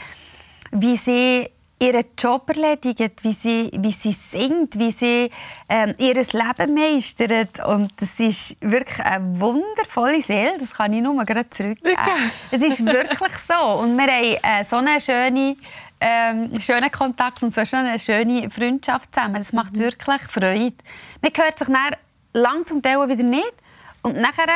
wie 0.72 0.98
sie 0.98 1.50
ihren 1.80 2.06
Job 2.18 2.50
erledigt, 2.50 3.24
wie 3.24 3.34
sie, 3.34 3.72
wie 3.74 3.92
sie 3.92 4.12
singt, 4.12 4.80
wie 4.80 4.92
sie 4.92 5.30
ähm, 5.70 5.94
ihr 6.00 6.16
Leben 6.16 6.74
meistert. 6.74 7.64
Und 7.66 7.92
das 7.98 8.20
ist 8.20 8.58
wirklich 8.62 9.00
eine 9.00 9.40
wundervolle 9.40 10.22
Seele. 10.22 10.58
Das 10.60 10.74
kann 10.74 10.94
ich 10.94 11.02
nur 11.02 11.24
gerade 11.24 11.50
zurückgeben. 11.50 11.98
Okay. 12.00 12.32
Es 12.52 12.64
ist 12.64 12.86
wirklich 12.86 13.38
so. 13.38 13.80
Und 13.80 13.96
wir 13.96 14.08
haben 14.08 14.62
äh, 14.62 14.64
so 14.64 14.78
einen 14.78 15.00
schönen, 15.00 15.58
ähm, 16.00 16.62
schönen 16.62 16.92
Kontakt 16.92 17.44
und 17.44 17.54
so 17.54 17.62
eine 17.62 18.00
schöne 18.00 18.50
Freundschaft 18.50 19.14
zusammen. 19.14 19.36
Das 19.36 19.54
macht 19.54 19.74
mhm. 19.74 19.80
wirklich 19.80 20.22
Freude. 20.24 20.74
Man 21.22 21.32
hört 21.36 21.60
sich 21.60 21.68
dann 21.68 21.96
lang 22.34 22.66
zum 22.66 22.82
Teil 22.82 23.08
wieder 23.08 23.24
nicht. 23.24 23.54
Und 24.02 24.18
nachher 24.18 24.48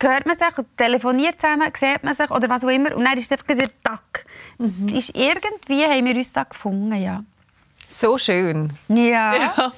hört 0.00 0.26
man 0.26 0.36
sich, 0.36 0.46
telefoniert 0.76 1.40
zusammen, 1.40 1.70
sieht 1.74 2.02
man 2.02 2.14
sich 2.14 2.30
oder 2.30 2.48
was 2.48 2.64
auch 2.64 2.68
immer. 2.68 2.94
Und 2.94 3.04
dann 3.04 3.18
ist 3.18 3.24
es 3.24 3.32
einfach 3.32 3.56
der 3.56 3.68
Tag. 3.82 4.26
Das 4.58 4.80
mhm. 4.80 4.96
ist 4.96 5.14
irgendwie, 5.14 5.84
haben 5.84 6.04
wir 6.04 6.16
uns 6.16 6.32
da 6.32 6.44
gefunden, 6.44 6.94
ja. 6.94 7.24
So 7.88 8.18
schön. 8.18 8.72
Ja. 8.88 9.34
ja. 9.56 9.72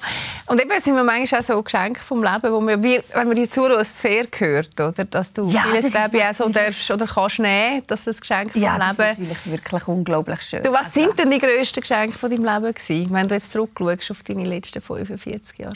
Und 0.47 0.61
eben 0.61 0.81
sind 0.81 0.95
wir 0.95 1.03
manchmal 1.03 1.41
auch 1.41 1.43
so 1.43 1.61
Geschenke 1.61 1.99
vom 1.99 2.23
Leben, 2.23 2.51
wo 2.51 2.65
wir, 2.65 3.03
wenn 3.13 3.27
man 3.27 3.35
dir 3.35 3.49
zuhört, 3.49 3.85
sehr 3.85 4.25
gehört, 4.25 4.79
oder? 4.79 5.05
Dass 5.05 5.33
du 5.33 5.49
ja, 5.49 5.61
vieles, 5.63 5.91
glaube 5.91 6.17
ich, 6.17 6.23
auch 6.23 6.33
so 6.33 6.49
darfst 6.49 6.89
oder 6.89 7.05
kannst 7.05 7.39
nehmen, 7.39 7.83
dass 7.85 8.05
das 8.05 8.19
Geschenk 8.19 8.53
vom 8.53 8.61
ja, 8.61 8.73
Leben... 8.73 8.85
Ja, 8.85 8.93
das 8.93 9.19
ist 9.19 9.19
natürlich 9.19 9.45
wirklich 9.45 9.87
unglaublich 9.87 10.41
schön. 10.41 10.63
Du, 10.63 10.71
was 10.71 10.85
also. 10.85 11.01
sind 11.01 11.19
denn 11.19 11.29
die 11.29 11.39
grössten 11.39 11.81
Geschenke 11.81 12.17
von 12.17 12.31
deinem 12.31 12.45
Leben 12.45 12.73
gewesen, 12.73 13.13
wenn 13.13 13.27
du 13.27 13.35
jetzt 13.35 13.51
zurückschaust 13.51 14.11
auf 14.11 14.23
deine 14.23 14.45
letzten 14.45 14.81
45 14.81 15.59
Jahre? 15.59 15.75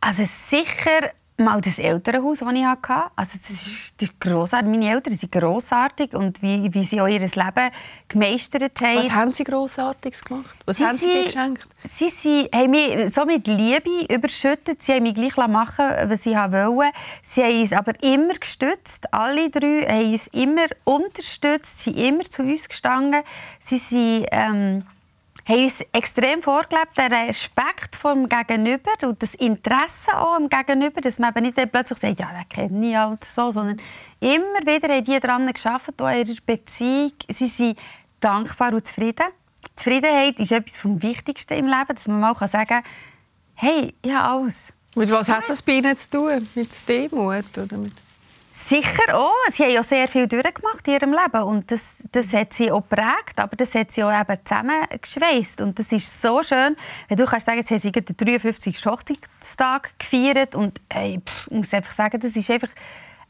Also 0.00 0.24
sicher 0.24 1.12
mal 1.42 1.60
das 1.60 1.78
Elternhaus, 1.78 2.38
das 2.38 2.52
ich 2.52 2.64
hatte. 2.64 3.10
Also 3.16 3.38
das 3.38 3.50
ist, 3.50 3.94
das 4.00 4.08
ist 4.08 4.20
grossartig. 4.20 4.68
Meine 4.68 4.90
Eltern 4.90 5.14
sind 5.14 5.32
grossartig 5.32 6.14
und 6.14 6.42
wie, 6.42 6.72
wie 6.72 6.82
sie 6.82 7.00
auch 7.00 7.06
ihr 7.06 7.20
Leben 7.20 7.70
gemeistert 8.08 8.80
haben. 8.80 8.96
Was 8.98 9.10
haben 9.10 9.32
sie 9.32 9.44
Grossartiges 9.44 10.24
gemacht? 10.24 10.56
Was 10.66 10.78
sie 10.78 10.84
haben 10.84 10.96
sie 10.96 11.06
dir 11.06 11.24
geschenkt? 11.24 11.68
Sie, 11.84 12.08
sie 12.08 12.48
haben 12.54 12.70
mich 12.70 13.12
so 13.12 13.24
mit 13.24 13.46
Liebe 13.46 14.12
überschüttet. 14.12 14.82
Sie 14.82 14.92
haben 14.92 15.02
mich 15.02 15.14
gleich 15.14 15.36
machen 15.36 15.86
was 16.06 16.22
sie 16.22 16.34
wollten. 16.34 16.92
Sie 17.22 17.42
haben 17.42 17.60
uns 17.60 17.72
aber 17.72 17.92
immer 18.02 18.34
gestützt. 18.34 19.12
Alle 19.12 19.50
drei 19.50 19.86
haben 19.88 20.12
uns 20.12 20.28
immer 20.28 20.66
unterstützt. 20.84 21.80
Sie 21.80 21.92
sind 21.92 21.98
immer 21.98 22.24
zu 22.24 22.42
uns 22.42 22.68
gestanden. 22.68 23.22
Sie 23.58 23.78
sind... 23.78 24.26
Ähm, 24.30 24.84
haben 25.48 25.62
uns 25.62 25.80
extrem 25.92 26.42
vorgelebt, 26.42 26.96
der 26.96 27.10
Respekt 27.10 27.96
vom 27.96 28.28
Gegenüber 28.28 28.92
und 29.02 29.22
das 29.22 29.34
Interesse 29.34 30.16
auch 30.16 30.34
am 30.34 30.48
Gegenüber, 30.48 31.00
dass 31.00 31.18
man 31.18 31.34
eben 31.34 31.46
nicht 31.46 31.72
plötzlich 31.72 31.98
sagt, 31.98 32.20
ja, 32.20 32.28
den 32.32 32.48
kenne 32.48 32.88
ich 32.88 32.96
halt 32.96 33.24
so, 33.24 33.50
sondern 33.50 33.80
immer 34.20 34.60
wieder 34.64 34.94
haben 34.94 35.04
die 35.04 35.18
daran 35.18 35.48
auch 35.48 36.10
in 36.10 36.28
ihrer 36.28 36.40
Beziehung. 36.46 37.12
Sie 37.28 37.46
sind 37.46 37.78
dankbar 38.20 38.72
und 38.72 38.86
zufrieden. 38.86 39.26
Zufriedenheit 39.74 40.38
ist 40.38 40.52
etwas 40.52 40.78
vom 40.78 41.02
Wichtigsten 41.02 41.54
im 41.54 41.66
Leben, 41.66 41.94
dass 41.94 42.08
man 42.08 42.20
mal 42.20 42.34
sagen 42.34 42.66
kann, 42.66 42.82
hey, 43.54 43.94
ja, 44.04 44.32
alles. 44.32 44.72
Mit 44.94 45.10
was 45.10 45.28
hat 45.28 45.48
das 45.48 45.62
bei 45.62 45.72
Ihnen 45.74 45.96
zu 45.96 46.10
tun? 46.10 46.48
Mit 46.54 46.88
Demut 46.88 47.58
oder 47.58 47.76
mit 47.78 47.94
Sicher 48.54 49.16
auch. 49.16 49.32
Sie 49.48 49.62
haben 49.62 49.72
ja 49.72 49.82
sehr 49.82 50.06
viel 50.08 50.28
durchgemacht 50.28 50.86
in 50.86 50.92
ihrem 50.92 51.12
Leben 51.12 51.42
und 51.42 51.70
das, 51.70 52.06
das 52.12 52.34
hat 52.34 52.52
sie 52.52 52.70
auch 52.70 52.82
geprägt, 52.82 53.38
aber 53.38 53.56
das 53.56 53.74
hat 53.74 53.90
sie 53.90 54.04
auch 54.04 54.12
eben 54.12 54.38
zusammengeschweißt 54.44 55.62
und 55.62 55.78
das 55.78 55.90
ist 55.90 56.20
so 56.20 56.42
schön, 56.42 56.76
wenn 57.08 57.16
du 57.16 57.24
kannst 57.24 57.46
sagen, 57.46 57.60
jetzt 57.60 57.70
haben 57.70 57.78
sie 57.78 57.90
den 57.90 58.04
53. 58.04 58.84
Hochzeitstag 58.84 59.98
gefeiert 59.98 60.54
und 60.54 60.82
hey, 60.90 61.22
pff, 61.26 61.46
ich 61.46 61.56
muss 61.56 61.72
einfach 61.72 61.92
sagen, 61.92 62.20
das 62.20 62.36
ist 62.36 62.50
einfach 62.50 62.68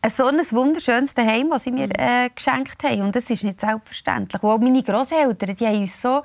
so 0.08 0.26
ein 0.26 0.38
wunderschönes 0.38 1.14
Heim, 1.16 1.50
das 1.50 1.62
sie 1.62 1.70
mir 1.70 1.88
äh, 1.96 2.28
geschenkt 2.34 2.82
haben 2.82 3.02
und 3.02 3.14
das 3.14 3.30
ist 3.30 3.44
nicht 3.44 3.60
selbstverständlich. 3.60 4.42
Und 4.42 4.50
auch 4.50 4.58
meine 4.58 4.82
Großeltern, 4.82 5.54
die 5.54 5.66
haben 5.66 5.82
uns 5.82 6.02
so 6.02 6.24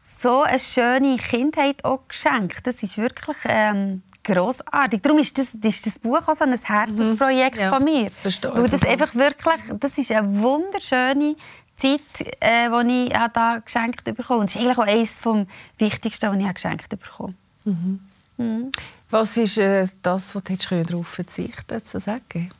so 0.00 0.42
eine 0.42 0.58
schöne 0.58 1.16
Kindheit 1.16 1.84
auch 1.84 2.06
geschenkt. 2.08 2.66
Das 2.66 2.82
ist 2.82 2.98
wirklich 2.98 3.38
ähm, 3.46 4.02
grossartig. 4.24 5.02
Darum 5.02 5.18
ist 5.18 5.36
das, 5.38 5.54
ist 5.54 5.86
das 5.86 5.98
Buch 5.98 6.26
auch 6.26 6.34
so 6.34 6.44
ein 6.44 6.52
Herzensprojekt 6.52 7.56
mhm. 7.56 7.62
ja, 7.62 7.70
von 7.70 7.84
mir. 7.84 8.10
Verstehe. 8.10 8.54
Weil 8.54 8.68
das 8.68 8.84
einfach 8.84 9.14
wirklich, 9.14 9.78
das 9.78 9.98
ist 9.98 10.10
eine 10.12 10.40
wunderschöne 10.40 11.36
Zeit, 11.76 12.00
äh, 12.40 12.68
die 12.68 13.06
ich 13.06 13.12
da 13.32 13.58
geschenkt 13.64 14.04
bekommen 14.04 14.28
habe. 14.28 14.44
Das 14.44 14.54
ist 14.54 14.60
eigentlich 14.60 14.78
auch 14.78 14.86
eines 14.86 15.18
vom 15.18 15.46
Wichtigsten, 15.78 16.30
was 16.30 16.48
ich 16.48 16.54
geschenkt 16.54 16.88
bekommen 16.88 17.36
mhm. 17.64 18.00
mhm. 18.36 18.72
Was 19.10 19.36
ist 19.36 19.58
äh, 19.58 19.86
das, 20.02 20.34
was 20.34 20.42
du 20.42 20.82
darauf 20.82 21.06
verzichten 21.06 21.84
zu 21.84 22.00
sagen? 22.00 22.50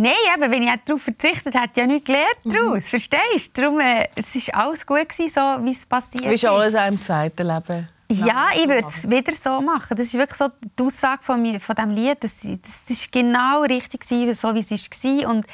Nein, 0.00 0.12
eben, 0.36 0.52
wenn 0.52 0.62
ich 0.62 0.70
darauf 0.84 1.02
verzichtet 1.02 1.54
hätte, 1.54 1.70
ich 1.72 1.76
ja 1.76 1.86
nichts 1.86 2.06
gelernt 2.06 2.44
mhm. 2.44 2.52
daraus. 2.52 2.84
Mhm. 2.84 2.88
Verstehst 2.88 3.58
du? 3.58 3.62
Darum, 3.62 3.80
äh, 3.80 4.08
es 4.14 4.48
war 4.48 4.66
alles 4.66 4.86
gut, 4.86 5.08
gewesen, 5.08 5.28
so, 5.28 5.64
wie 5.64 5.72
es 5.72 5.84
passiert 5.86 6.24
ist. 6.24 6.30
Wie 6.30 6.34
ist 6.34 6.44
alles 6.44 6.74
auch 6.74 6.86
im 6.86 7.02
zweiten 7.02 7.46
Leben? 7.46 7.88
Ja, 8.10 8.48
ich 8.54 8.66
würde 8.66 8.88
es 8.88 9.08
wieder 9.08 9.32
so 9.32 9.60
machen. 9.60 9.96
Das 9.96 10.06
ist 10.06 10.14
wirklich 10.14 10.38
so 10.38 10.48
die 10.78 10.82
Aussage 10.82 11.22
von, 11.22 11.42
mir, 11.42 11.60
von 11.60 11.76
diesem 11.76 11.90
Lied. 11.90 12.24
Das, 12.24 12.40
das, 12.40 12.84
das 12.86 12.90
ist 12.90 13.12
genau 13.12 13.62
richtig, 13.62 14.00
gewesen, 14.00 14.34
so 14.34 14.54
wie 14.54 14.60
es 14.60 14.70
war. 14.70 15.30
Und 15.30 15.46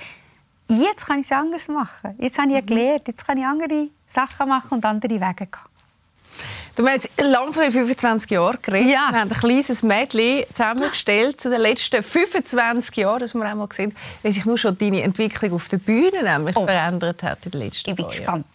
jetzt 0.68 1.06
kann 1.06 1.18
ich 1.18 1.26
es 1.26 1.32
anders 1.32 1.66
machen. 1.66 2.14
Jetzt 2.18 2.38
habe 2.38 2.52
ich 2.52 2.62
mhm. 2.62 2.66
gelernt. 2.66 3.08
Jetzt 3.08 3.26
kann 3.26 3.38
ich 3.38 3.44
andere 3.44 3.88
Sachen 4.06 4.48
machen 4.48 4.74
und 4.74 4.84
andere 4.84 5.14
Wege 5.14 5.46
gehen. 5.46 5.74
Du 6.76 6.86
hast 6.88 7.04
jetzt 7.04 7.20
lange 7.20 7.52
von 7.52 7.62
den 7.62 7.70
25 7.70 8.30
Jahren 8.30 8.58
geredet. 8.60 8.92
Ja. 8.92 9.08
Wir 9.10 9.20
haben 9.20 9.30
ein 9.30 9.38
kleines 9.38 9.82
Mädchen 9.82 10.44
zusammengestellt 10.52 11.40
zu 11.40 11.50
den 11.50 11.60
letzten 11.60 12.02
25 12.02 12.96
Jahren, 12.96 13.20
dass 13.20 13.34
wir 13.34 13.42
einmal 13.42 13.68
gesehen 13.68 13.94
wie 14.22 14.32
sich 14.32 14.44
nur 14.44 14.58
schon 14.58 14.76
deine 14.76 15.02
Entwicklung 15.02 15.52
auf 15.52 15.68
der 15.68 15.78
Bühne 15.78 16.22
nämlich 16.22 16.56
oh. 16.56 16.64
verändert 16.64 17.22
hat 17.22 17.44
in 17.44 17.52
den 17.52 17.60
letzten 17.60 17.90
Ich 17.90 17.96
bin 17.96 18.06
gespannt. 18.06 18.46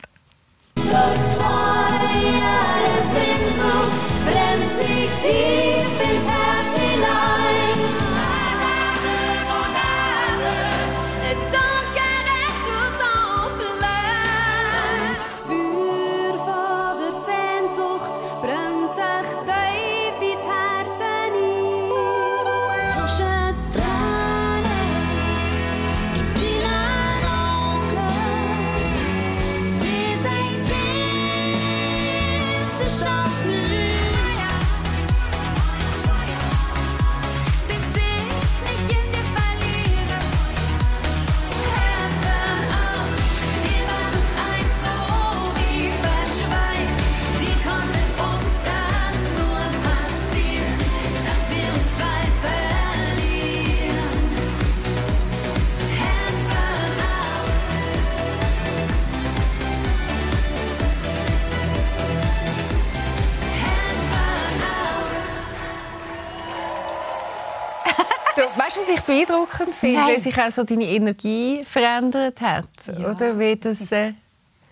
Weißt 68.70 68.78
du, 68.78 68.82
was 68.82 69.00
ich 69.00 69.02
beeindruckend 69.02 69.76
finde? 69.76 70.16
Wie 70.16 70.20
sich 70.20 70.40
auch 70.40 70.52
so 70.52 70.64
deine 70.64 70.86
Energie 70.86 71.64
verändert 71.66 72.40
hat. 72.42 72.70
Ja. 72.88 73.12
Oder 73.12 73.38
wie 73.40 73.56
das... 73.56 73.92
Äh 73.92 74.14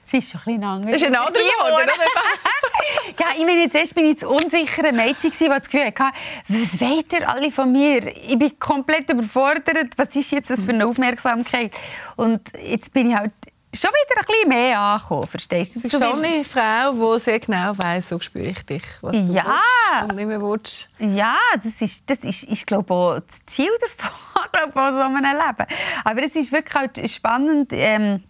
Sie 0.03 0.19
ist 0.19 0.31
schon 0.31 0.39
ein 0.45 0.45
bisschen 0.45 0.63
anders. 0.63 0.91
Das 0.93 1.01
ist 1.01 1.07
ein 1.07 1.15
anderer 1.15 1.43
geworden, 1.43 1.89
ja, 3.19 3.25
ich 3.37 3.45
meine, 3.45 3.69
zuerst 3.69 3.93
bin 3.93 4.05
ich 4.05 4.15
das 4.15 4.23
unsichere 4.23 4.93
Mädchen, 4.93 5.31
das 5.31 5.39
das 5.39 5.69
Gefühl 5.69 5.87
hatte, 5.87 6.17
was 6.47 6.79
wollt 6.79 7.11
ihr 7.11 7.27
alle 7.27 7.51
von 7.51 7.69
mir? 7.69 8.15
Ich 8.15 8.39
bin 8.39 8.57
komplett 8.57 9.11
überfordert. 9.11 9.89
Was 9.97 10.15
ist 10.15 10.31
jetzt 10.31 10.49
das 10.49 10.63
für 10.63 10.69
eine 10.69 10.85
Aufmerksamkeit? 10.85 11.73
Und 12.15 12.39
jetzt 12.63 12.93
bin 12.93 13.09
ich 13.09 13.17
halt 13.17 13.33
schon 13.73 13.89
wieder 13.91 14.19
ein 14.19 14.25
bisschen 14.25 14.49
mehr 14.49 14.79
angekommen, 14.79 15.27
verstehst 15.27 15.75
du? 15.75 15.79
Du 15.79 15.89
bist 15.89 16.03
schon 16.03 16.23
eine 16.23 16.43
Frau, 16.43 17.15
die 17.15 17.19
sehr 17.19 17.39
genau 17.39 17.77
weiss, 17.77 18.09
so 18.09 18.19
spüre 18.19 18.49
ich 18.49 18.65
dich, 18.65 18.83
was 19.01 19.11
du 19.11 19.33
ja. 19.33 19.61
und 20.03 20.15
nicht 20.15 20.27
mehr 20.27 20.41
willst. 20.41 20.89
Ja, 20.99 21.37
das 21.55 21.81
ist, 21.81 22.09
das 22.09 22.19
ist, 22.19 22.43
ist 22.43 22.65
glaube 22.65 22.93
auch 22.93 23.19
das 23.19 23.45
Ziel 23.45 23.71
davon, 23.81 24.71
von 24.73 24.93
so 24.93 25.01
einem 25.01 25.17
Leben. 25.17 25.65
Aber 26.03 26.23
es 26.23 26.35
ist 26.35 26.51
wirklich 26.51 26.75
halt 26.75 27.11
spannend, 27.11 27.69
ähm, 27.71 28.23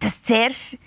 dass 0.00 0.22
zuerst 0.22 0.78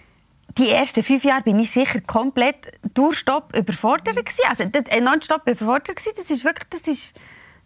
die 0.57 0.69
ersten 0.69 1.03
fünf 1.03 1.23
Jahre 1.23 1.41
bin 1.41 1.59
ich 1.59 1.71
sicher 1.71 1.99
komplett 2.01 2.73
durchstopp 2.93 3.55
überfordert 3.55 4.15
gewesen. 4.15 4.41
Also 4.47 4.65
das, 4.65 4.83
äh, 4.89 5.01
nonstop 5.01 5.47
überfordert 5.47 5.95
gewesen. 5.95 6.13
Das 6.15 6.29
ist 6.29 6.43
wirklich, 6.43 6.69
das 6.69 6.87
ist, 6.87 7.19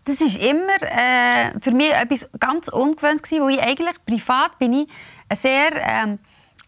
das 0.06 0.22
ist 0.22 0.42
immer 0.42 0.82
äh, 0.82 1.52
für 1.60 1.72
mich 1.72 1.92
etwas 1.92 2.30
ganz 2.40 2.70
Ungewöhnliches 2.70 3.24
gewesen, 3.24 3.44
wo 3.44 3.50
ich 3.50 3.62
eigentlich 3.62 3.96
privat 4.06 4.58
bin 4.58 4.74
ich 4.74 4.88
sehr, 5.36 5.72
ähm, 5.76 6.20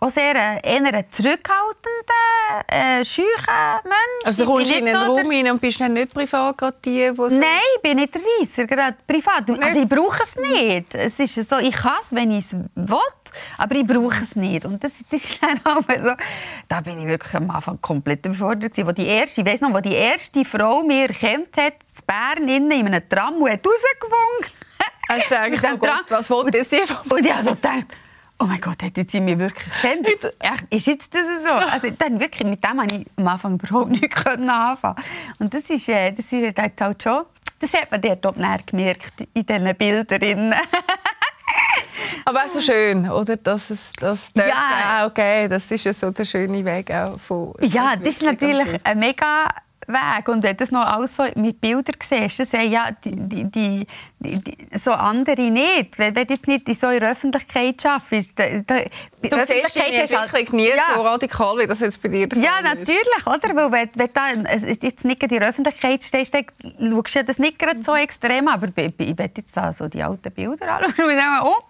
auch 0.02 0.10
sehr 0.10 0.34
äh, 0.34 0.60
eher 0.63 1.12
zurückhaltender, 1.12 2.63
äh, 2.67 3.04
scheuer 3.04 3.82
Mensch. 3.84 4.26
Also 4.26 4.45
du 4.45 4.52
kommst 4.52 4.72
in 4.72 4.88
einen 4.88 5.06
so 5.06 5.13
Raum 5.13 5.30
rein 5.30 5.52
und 5.52 5.60
bist 5.60 5.80
nicht 5.80 6.13
privat 6.13 6.58
gerade 6.58 6.78
die, 6.86 7.12
so 7.15 7.28
Nein, 7.28 7.41
ich 7.76 7.82
bin 7.82 7.98
nicht 7.98 8.15
der 8.15 8.22
Reisser, 8.39 8.65
gerade 8.65 8.98
privat. 9.06 9.50
Also 9.62 9.82
ich 9.82 9.89
brauche 9.89 10.24
es 10.24 10.36
nicht. 10.38 10.95
Es 10.95 11.19
ist 11.19 11.50
so, 11.50 11.58
ich 11.58 11.76
kann 11.76 11.98
es, 12.02 12.15
wenn 12.15 12.32
ich 12.32 12.45
es 12.45 12.54
will, 12.54 12.98
aber 13.58 13.76
ich 13.76 13.86
brauche 13.86 14.24
es 14.24 14.38
nicht. 14.38 14.65
Und 14.65 14.82
das, 14.82 14.93
das 15.10 15.24
ist 15.24 15.43
dann 15.43 15.60
auch 15.65 15.82
so, 15.82 16.13
da 16.69 16.82
bin 16.82 17.00
ich 17.02 17.08
wirklich 17.08 17.36
am 17.36 17.50
Anfang 17.52 17.82
komplett 17.82 18.26
überfordert 18.26 18.72
gewesen. 18.72 18.88
Wo 18.88 18.91
die 18.93 19.06
erste, 19.08 19.41
ich 19.41 19.48
weiss 19.48 19.60
noch, 19.60 19.74
wo 19.74 19.82
die 19.82 19.95
erste 19.95 20.45
Frau 20.45 20.82
mir 20.84 21.10
erkannt 21.10 21.58
hat, 21.58 21.74
in 21.74 22.06
Bern, 22.08 22.48
in 22.48 22.72
einem 22.72 23.10
Tram, 23.10 23.36
und 23.36 23.52
hat 23.52 23.65
rausgewunken. 23.65 24.60
Hast 25.10 25.32
du 25.32 25.39
eigentlich, 25.39 25.72
oh 25.74 25.78
Gott, 25.78 26.06
was 26.10 26.30
wollte 26.30 26.63
sie 26.63 26.86
von 26.86 26.98
Und 27.10 27.26
ich 27.26 27.34
habe 27.34 27.43
so 27.43 27.52
gedacht, 27.52 27.88
oh 28.39 28.45
mein 28.45 28.62
Gott, 28.62 28.82
hätte 28.82 29.06
sie 29.08 29.19
mich 29.19 29.38
wirklich 29.38 29.73
kennt. 29.82 30.08
Ist 30.69 30.88
jetzt 30.88 31.13
das 31.13 31.43
so? 31.43 31.54
Also 31.54 31.89
dann 31.97 32.19
wirklich, 32.19 32.47
mit 32.47 32.63
dem 32.63 32.78
konnte 32.78 32.95
ich 32.95 33.08
am 33.17 33.28
Anfang 33.28 33.60
überhaupt 33.60 33.91
nicht 33.91 34.25
anfangen. 34.25 34.95
Und 35.39 35.54
das 35.54 35.69
ist, 35.69 35.89
äh, 35.89 36.12
das 36.12 36.32
ist 36.32 36.58
halt 36.58 37.04
schon, 37.04 37.23
das 37.60 37.73
hat 37.73 37.91
man 37.91 38.02
dort 38.02 38.67
gemerkt, 38.67 39.13
in 39.34 39.45
diesen 39.45 39.75
Bildern. 39.75 40.56
Aber 42.25 42.45
auch 42.45 42.47
so 42.47 42.62
schön, 42.62 43.10
oder? 43.10 43.38
Dass 43.38 43.69
es 43.69 43.91
das 43.99 44.32
ja. 44.36 45.06
auch 45.06 45.13
geben. 45.13 45.49
Das 45.49 45.69
ist 45.71 45.84
ja 45.84 45.93
so 45.93 46.12
der 46.12 46.25
schöne 46.25 46.63
Weg 46.63 46.91
auch 46.91 47.19
von 47.19 47.54
Ja, 47.62 47.95
das 47.95 48.08
ist 48.08 48.23
natürlich 48.23 48.86
ein 48.86 48.99
mega 48.99 49.47
Weg. 49.89 50.28
Und 50.28 50.43
wenn 50.43 50.52
du 50.52 50.58
das 50.58 50.71
noch 50.71 50.86
alles 50.86 51.15
so 51.15 51.23
mit 51.36 51.60
Bildern 51.60 51.95
siehst, 51.99 52.39
dann 52.39 52.47
sagen 52.47 52.71
ja 52.71 52.89
die, 53.04 53.12
die, 53.12 53.43
die, 53.49 53.86
die, 54.19 54.78
so 54.78 54.91
andere 54.91 55.49
nicht. 55.49 55.97
Wenn 55.97 56.13
du 56.13 56.21
jetzt 56.21 56.47
nicht 56.47 56.67
in 56.67 56.75
so 56.75 56.88
einer 56.88 57.12
Öffentlichkeit 57.12 57.86
arbeitest. 57.86 58.38
Da, 58.38 58.43
da, 58.65 58.80
die 59.23 59.30
du 59.30 59.36
Öffentlichkeit 59.36 60.10
siehst 60.10 60.13
die 60.13 60.17
halt, 60.17 60.54
nie 60.54 60.69
ja. 60.69 60.95
so 60.95 61.02
radikal, 61.02 61.58
wie 61.58 61.67
das 61.67 61.80
jetzt 61.80 62.02
bei 62.02 62.10
dir 62.10 62.28
Ja, 62.36 62.62
natürlich. 62.63 63.25
Oder? 63.25 63.56
Weil 63.56 63.71
wenn, 63.71 63.89
wenn 63.93 64.43
du 64.43 64.86
jetzt 64.86 65.06
nicht 65.06 65.23
in 65.23 65.30
der 65.30 65.49
Öffentlichkeit 65.49 66.04
stehst, 66.04 66.34
dann 66.34 66.45
schaust 66.62 67.15
du 67.15 67.23
das 67.23 67.39
nicht 67.39 67.60
gerade 67.60 67.84
so 67.84 67.95
extrem. 67.95 68.47
Aber 68.47 68.67
ich, 68.75 68.93
ich, 68.97 69.19
jetzt 69.19 69.58
so 69.73 69.88
die 69.88 70.04
alten 70.04 70.32
Bilder 70.32 70.71
anschauen 70.71 71.10
und 71.10 71.15
sagen, 71.15 71.39
oh, 71.43 71.63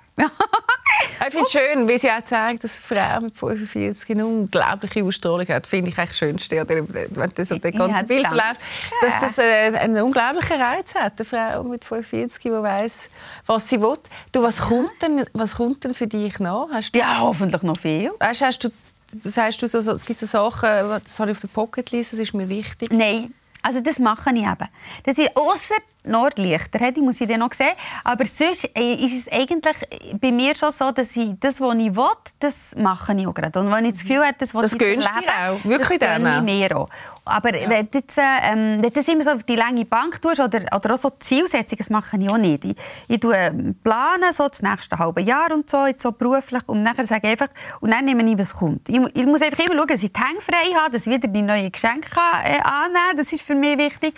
Ich 1.20 1.34
finde 1.34 1.46
es 1.46 1.52
schön, 1.52 1.88
wie 1.88 1.98
sie 1.98 2.10
auch 2.10 2.24
zeigt, 2.24 2.64
dass 2.64 2.92
eine 2.92 3.02
Frau 3.02 3.22
mit 3.22 3.38
45 3.38 4.10
eine 4.12 4.26
unglaubliche 4.26 5.04
Ausstrahlung 5.04 5.48
hat. 5.48 5.68
Finde 5.68 5.92
ich 5.92 5.98
eigentlich 5.98 6.10
das 6.10 6.18
Schönste, 6.18 6.68
wenn 6.68 7.30
du 7.30 7.46
so 7.46 7.56
das 7.58 7.74
ganze 7.74 8.00
ja, 8.00 8.02
Bild 8.04 8.24
erlebst, 8.24 8.62
dass 9.02 9.20
das 9.20 9.38
äh, 9.38 9.78
einen 9.78 10.02
unglaublichen 10.02 10.60
Reiz 10.62 10.96
hat. 10.96 11.20
Eine 11.20 11.26
Frau 11.26 11.64
mit 11.64 11.84
45, 11.84 12.42
die 12.42 12.52
weiß, 12.52 13.10
was 13.46 13.68
sie 13.68 13.82
will. 13.82 13.98
Du, 14.32 14.42
was, 14.42 14.60
kommt 14.60 14.92
denn, 15.02 15.26
was 15.34 15.56
kommt 15.56 15.84
denn 15.84 15.94
für 15.94 16.08
dich 16.08 16.40
nach? 16.40 16.68
Hast 16.72 16.96
du, 16.96 17.00
ja, 17.00 17.20
hoffentlich 17.20 17.64
noch 17.64 17.78
viel. 17.78 18.12
Weißt, 18.20 18.42
hast 18.42 18.64
du, 18.64 18.70
das 19.14 19.38
heißt, 19.38 19.62
du 19.62 19.68
so, 19.68 19.92
es 19.92 20.06
gibt 20.06 20.20
so 20.22 20.26
Sachen, 20.26 21.02
das 21.04 21.20
habe 21.20 21.32
ich 21.32 21.38
auf 21.38 21.42
der 21.42 21.48
Pocketliste, 21.50 22.16
das 22.16 22.24
ist 22.24 22.34
mir 22.34 22.48
wichtig. 22.48 22.92
Nein, 22.92 23.34
also 23.62 23.82
das 23.82 24.00
mache 24.00 24.32
ich 24.34 24.42
eben. 24.42 24.68
Das 25.04 25.18
ist 25.18 25.36
ausser 25.36 25.76
Nordlichter, 26.10 26.92
die 26.92 27.02
muss 27.02 27.22
ich 27.22 27.28
dann 27.28 27.40
noch 27.40 27.54
sehen. 27.54 27.74
Aber 28.04 28.26
sonst 28.26 28.70
äh, 28.76 28.96
ist 28.96 29.28
es 29.28 29.32
eigentlich 29.32 29.78
bei 30.20 30.32
mir 30.32 30.56
schon 30.56 30.72
so, 30.72 30.92
dass 30.92 31.16
ich 31.16 31.32
das, 31.40 31.62
was 31.62 31.76
ich 31.76 31.96
will, 31.96 32.06
das 32.40 32.76
mache 32.76 33.14
ich 33.14 33.28
auch 33.28 33.34
gerade. 33.34 33.60
Und 33.60 33.72
wenn 33.72 33.86
ich 33.86 33.94
das 33.94 34.02
Gefühl 34.02 34.26
habe, 34.26 34.36
das, 34.38 34.54
was 34.54 34.72
das 34.72 34.74
ich 34.74 34.80
leben, 34.80 35.04
auch. 35.04 35.64
Wirklich 35.64 36.00
das 36.00 36.18
gönne 36.18 36.38
ich 36.38 36.44
mir 36.44 36.78
auch. 36.78 36.90
Aber 37.26 37.56
ja. 37.56 37.70
wenn, 37.70 37.90
du 37.92 38.00
ähm, 38.18 38.82
das 38.94 39.08
immer 39.08 39.24
so 39.24 39.32
auf 39.32 39.44
die 39.44 39.56
lange 39.56 39.86
Bank 39.86 40.22
tust 40.22 40.40
oder, 40.40 40.62
oder 40.76 40.94
auch 40.94 40.98
so 40.98 41.12
Zielsetzungen, 41.20 41.78
das 41.78 41.90
mache 41.90 42.18
ich 42.20 42.30
auch 42.30 42.38
nicht. 42.38 42.66
Ich, 42.66 42.76
ich 43.08 43.24
ähm, 43.24 43.76
plane 43.84 44.32
so 44.32 44.48
das 44.48 44.62
nächste 44.62 44.98
halbe 44.98 45.22
Jahr 45.22 45.52
und 45.54 45.70
so, 45.70 45.86
jetzt 45.86 46.02
so 46.02 46.12
beruflich 46.12 46.68
und 46.68 46.84
dann 46.84 47.06
sage 47.06 47.28
ich 47.28 47.32
einfach, 47.32 47.54
und 47.82 47.92
dann 47.92 48.06
nehme 48.06 48.24
ich, 48.30 48.38
was 48.38 48.56
kommt. 48.56 48.90
Ich, 48.90 49.00
ich 49.14 49.26
muss 49.26 49.42
einfach 49.42 49.64
immer 49.66 49.76
schauen, 49.76 49.88
dass 49.88 50.04
ich 50.04 50.12
die 50.12 50.20
Hänge 50.20 50.42
frei 50.42 50.76
habe, 50.82 50.92
dass 50.92 51.06
ich 51.06 51.14
wieder 51.14 51.28
die 51.28 51.42
neuen 51.42 51.72
Geschenke 51.72 52.10
kann, 52.10 52.46
äh, 52.46 52.60
annehmen 52.62 52.94
kann. 52.94 53.18
Das 53.18 53.32
ist 53.32 53.42
für 53.42 53.56
mich 53.56 53.78
wichtig. 53.78 54.16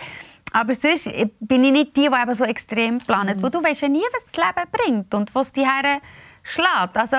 Aber 0.52 0.74
sonst 0.74 1.10
bin 1.40 1.64
ich 1.64 1.72
nicht 1.72 1.96
die, 1.96 2.08
die 2.08 2.22
eben 2.22 2.34
so 2.34 2.44
extrem 2.44 2.98
planet. 2.98 3.38
Mhm. 3.38 3.42
Wo 3.42 3.48
du 3.48 3.62
weißt 3.62 3.82
ja 3.82 3.88
nie, 3.88 4.02
was 4.12 4.30
das 4.30 4.36
Leben 4.36 4.68
bringt 4.70 5.14
und 5.14 5.34
was 5.34 5.52
die 5.52 5.66
Herren 5.66 6.00
schlägt. 6.42 6.96
Also, 6.96 7.16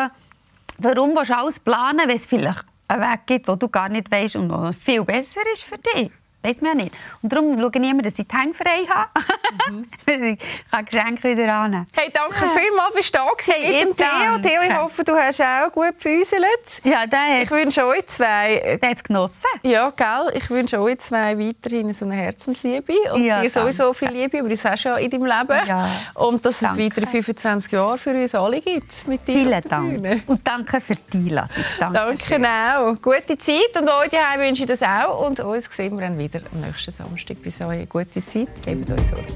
warum 0.78 1.16
willst 1.16 1.32
du 1.32 1.38
alles 1.38 1.60
planen, 1.60 2.02
wenn 2.06 2.16
es 2.16 2.26
vielleicht 2.26 2.66
einen 2.88 3.02
Weg 3.02 3.20
gibt, 3.26 3.48
wo 3.48 3.56
du 3.56 3.68
gar 3.70 3.90
nicht 3.90 4.12
weißt 4.12 4.36
und 4.36 4.48
noch 4.48 4.74
viel 4.74 5.04
besser 5.04 5.42
ist 5.54 5.64
für 5.64 5.78
dich? 5.78 6.12
Weiß 6.44 6.62
man 6.62 6.78
ja 6.78 6.84
nicht. 6.84 6.96
Und 7.22 7.32
darum 7.32 7.58
schaue 7.58 7.72
ich 7.74 7.90
immer, 7.90 8.02
dass 8.02 8.20
ich 8.20 8.28
die 8.28 8.38
Hänge 8.38 8.54
frei 8.54 8.86
habe. 8.90 9.10
Mhm. 9.72 9.86
ich 10.34 10.40
kann 10.70 10.86
Geschenke 10.86 11.30
wieder 11.30 11.54
annehmen. 11.54 11.88
Hey, 11.96 12.12
danke 12.14 12.46
ja. 12.46 12.52
vielmals, 12.52 12.96
bist 12.96 13.16
du 13.16 13.20
da 13.20 13.30
gewesen 13.30 13.54
hey, 13.56 13.86
mit 13.86 13.98
dem 13.98 14.06
Theo. 14.06 14.38
Theo, 14.42 14.62
ich 14.62 14.78
hoffe, 14.78 15.04
du 15.06 15.14
hast 15.16 15.42
auch 15.42 15.72
gut 15.72 15.96
gefüßelt. 15.96 16.82
Ja, 16.84 17.06
der 17.08 17.44
Ich 17.44 17.52
wünsche 17.52 17.86
euch 17.86 18.06
zwei... 18.08 18.78
Der 18.82 18.90
hat 18.90 18.98
es 18.98 19.04
genossen. 19.04 19.48
Ja, 19.62 19.90
gell? 19.92 20.32
Ich 20.34 20.50
wünsche 20.50 20.82
euch 20.82 21.00
zwei 21.00 21.38
weiterhin 21.40 21.94
so 21.94 22.04
eine 22.06 22.16
Herzensliebe. 22.16 22.94
Und 23.14 23.24
ja, 23.24 23.42
dir 23.42 23.50
sowieso 23.50 23.94
viel 23.94 24.10
Liebe, 24.10 24.40
aber 24.40 24.50
das 24.50 24.66
hast 24.66 24.84
du 24.84 24.90
ja 24.90 24.96
in 24.98 25.10
deinem 25.10 25.26
Leben. 25.26 25.68
Ja. 25.68 25.90
Und 26.16 26.46
dass 26.46 26.60
danke. 26.60 26.82
es 26.82 26.86
weitere 26.86 27.06
25 27.06 27.72
Jahre 27.72 27.98
für 27.98 28.12
uns 28.12 28.36
alle 28.36 28.60
gibt. 28.60 29.08
Mit 29.08 29.26
dir 29.28 29.38
Vielen 29.38 29.62
Dank. 29.62 30.24
Und 30.28 30.46
danke 30.46 30.82
für 30.82 30.96
die 30.96 31.18
Einladung. 31.30 31.50
Danke, 31.80 32.40
danke 32.40 32.50
auch. 32.50 33.02
Gute 33.02 33.38
Zeit 33.38 33.76
und 33.80 33.90
euch 33.90 34.12
wünsche 34.38 34.64
ich 34.64 34.68
das 34.68 34.84
auch. 34.84 35.26
Und 35.26 35.40
uns 35.40 35.70
sehen 35.72 35.96
wir 35.96 36.08
dann 36.08 36.18
wieder 36.18 36.33
wieder 36.34 36.46
am 36.54 36.62
nächsten 36.62 36.92
Samstag. 36.92 37.42
Bis 37.42 37.58
dahin, 37.58 37.88
gute 37.88 38.26
Zeit, 38.26 38.50
gebt 38.66 38.90
euch 38.92 39.02
Sorge. 39.08 39.34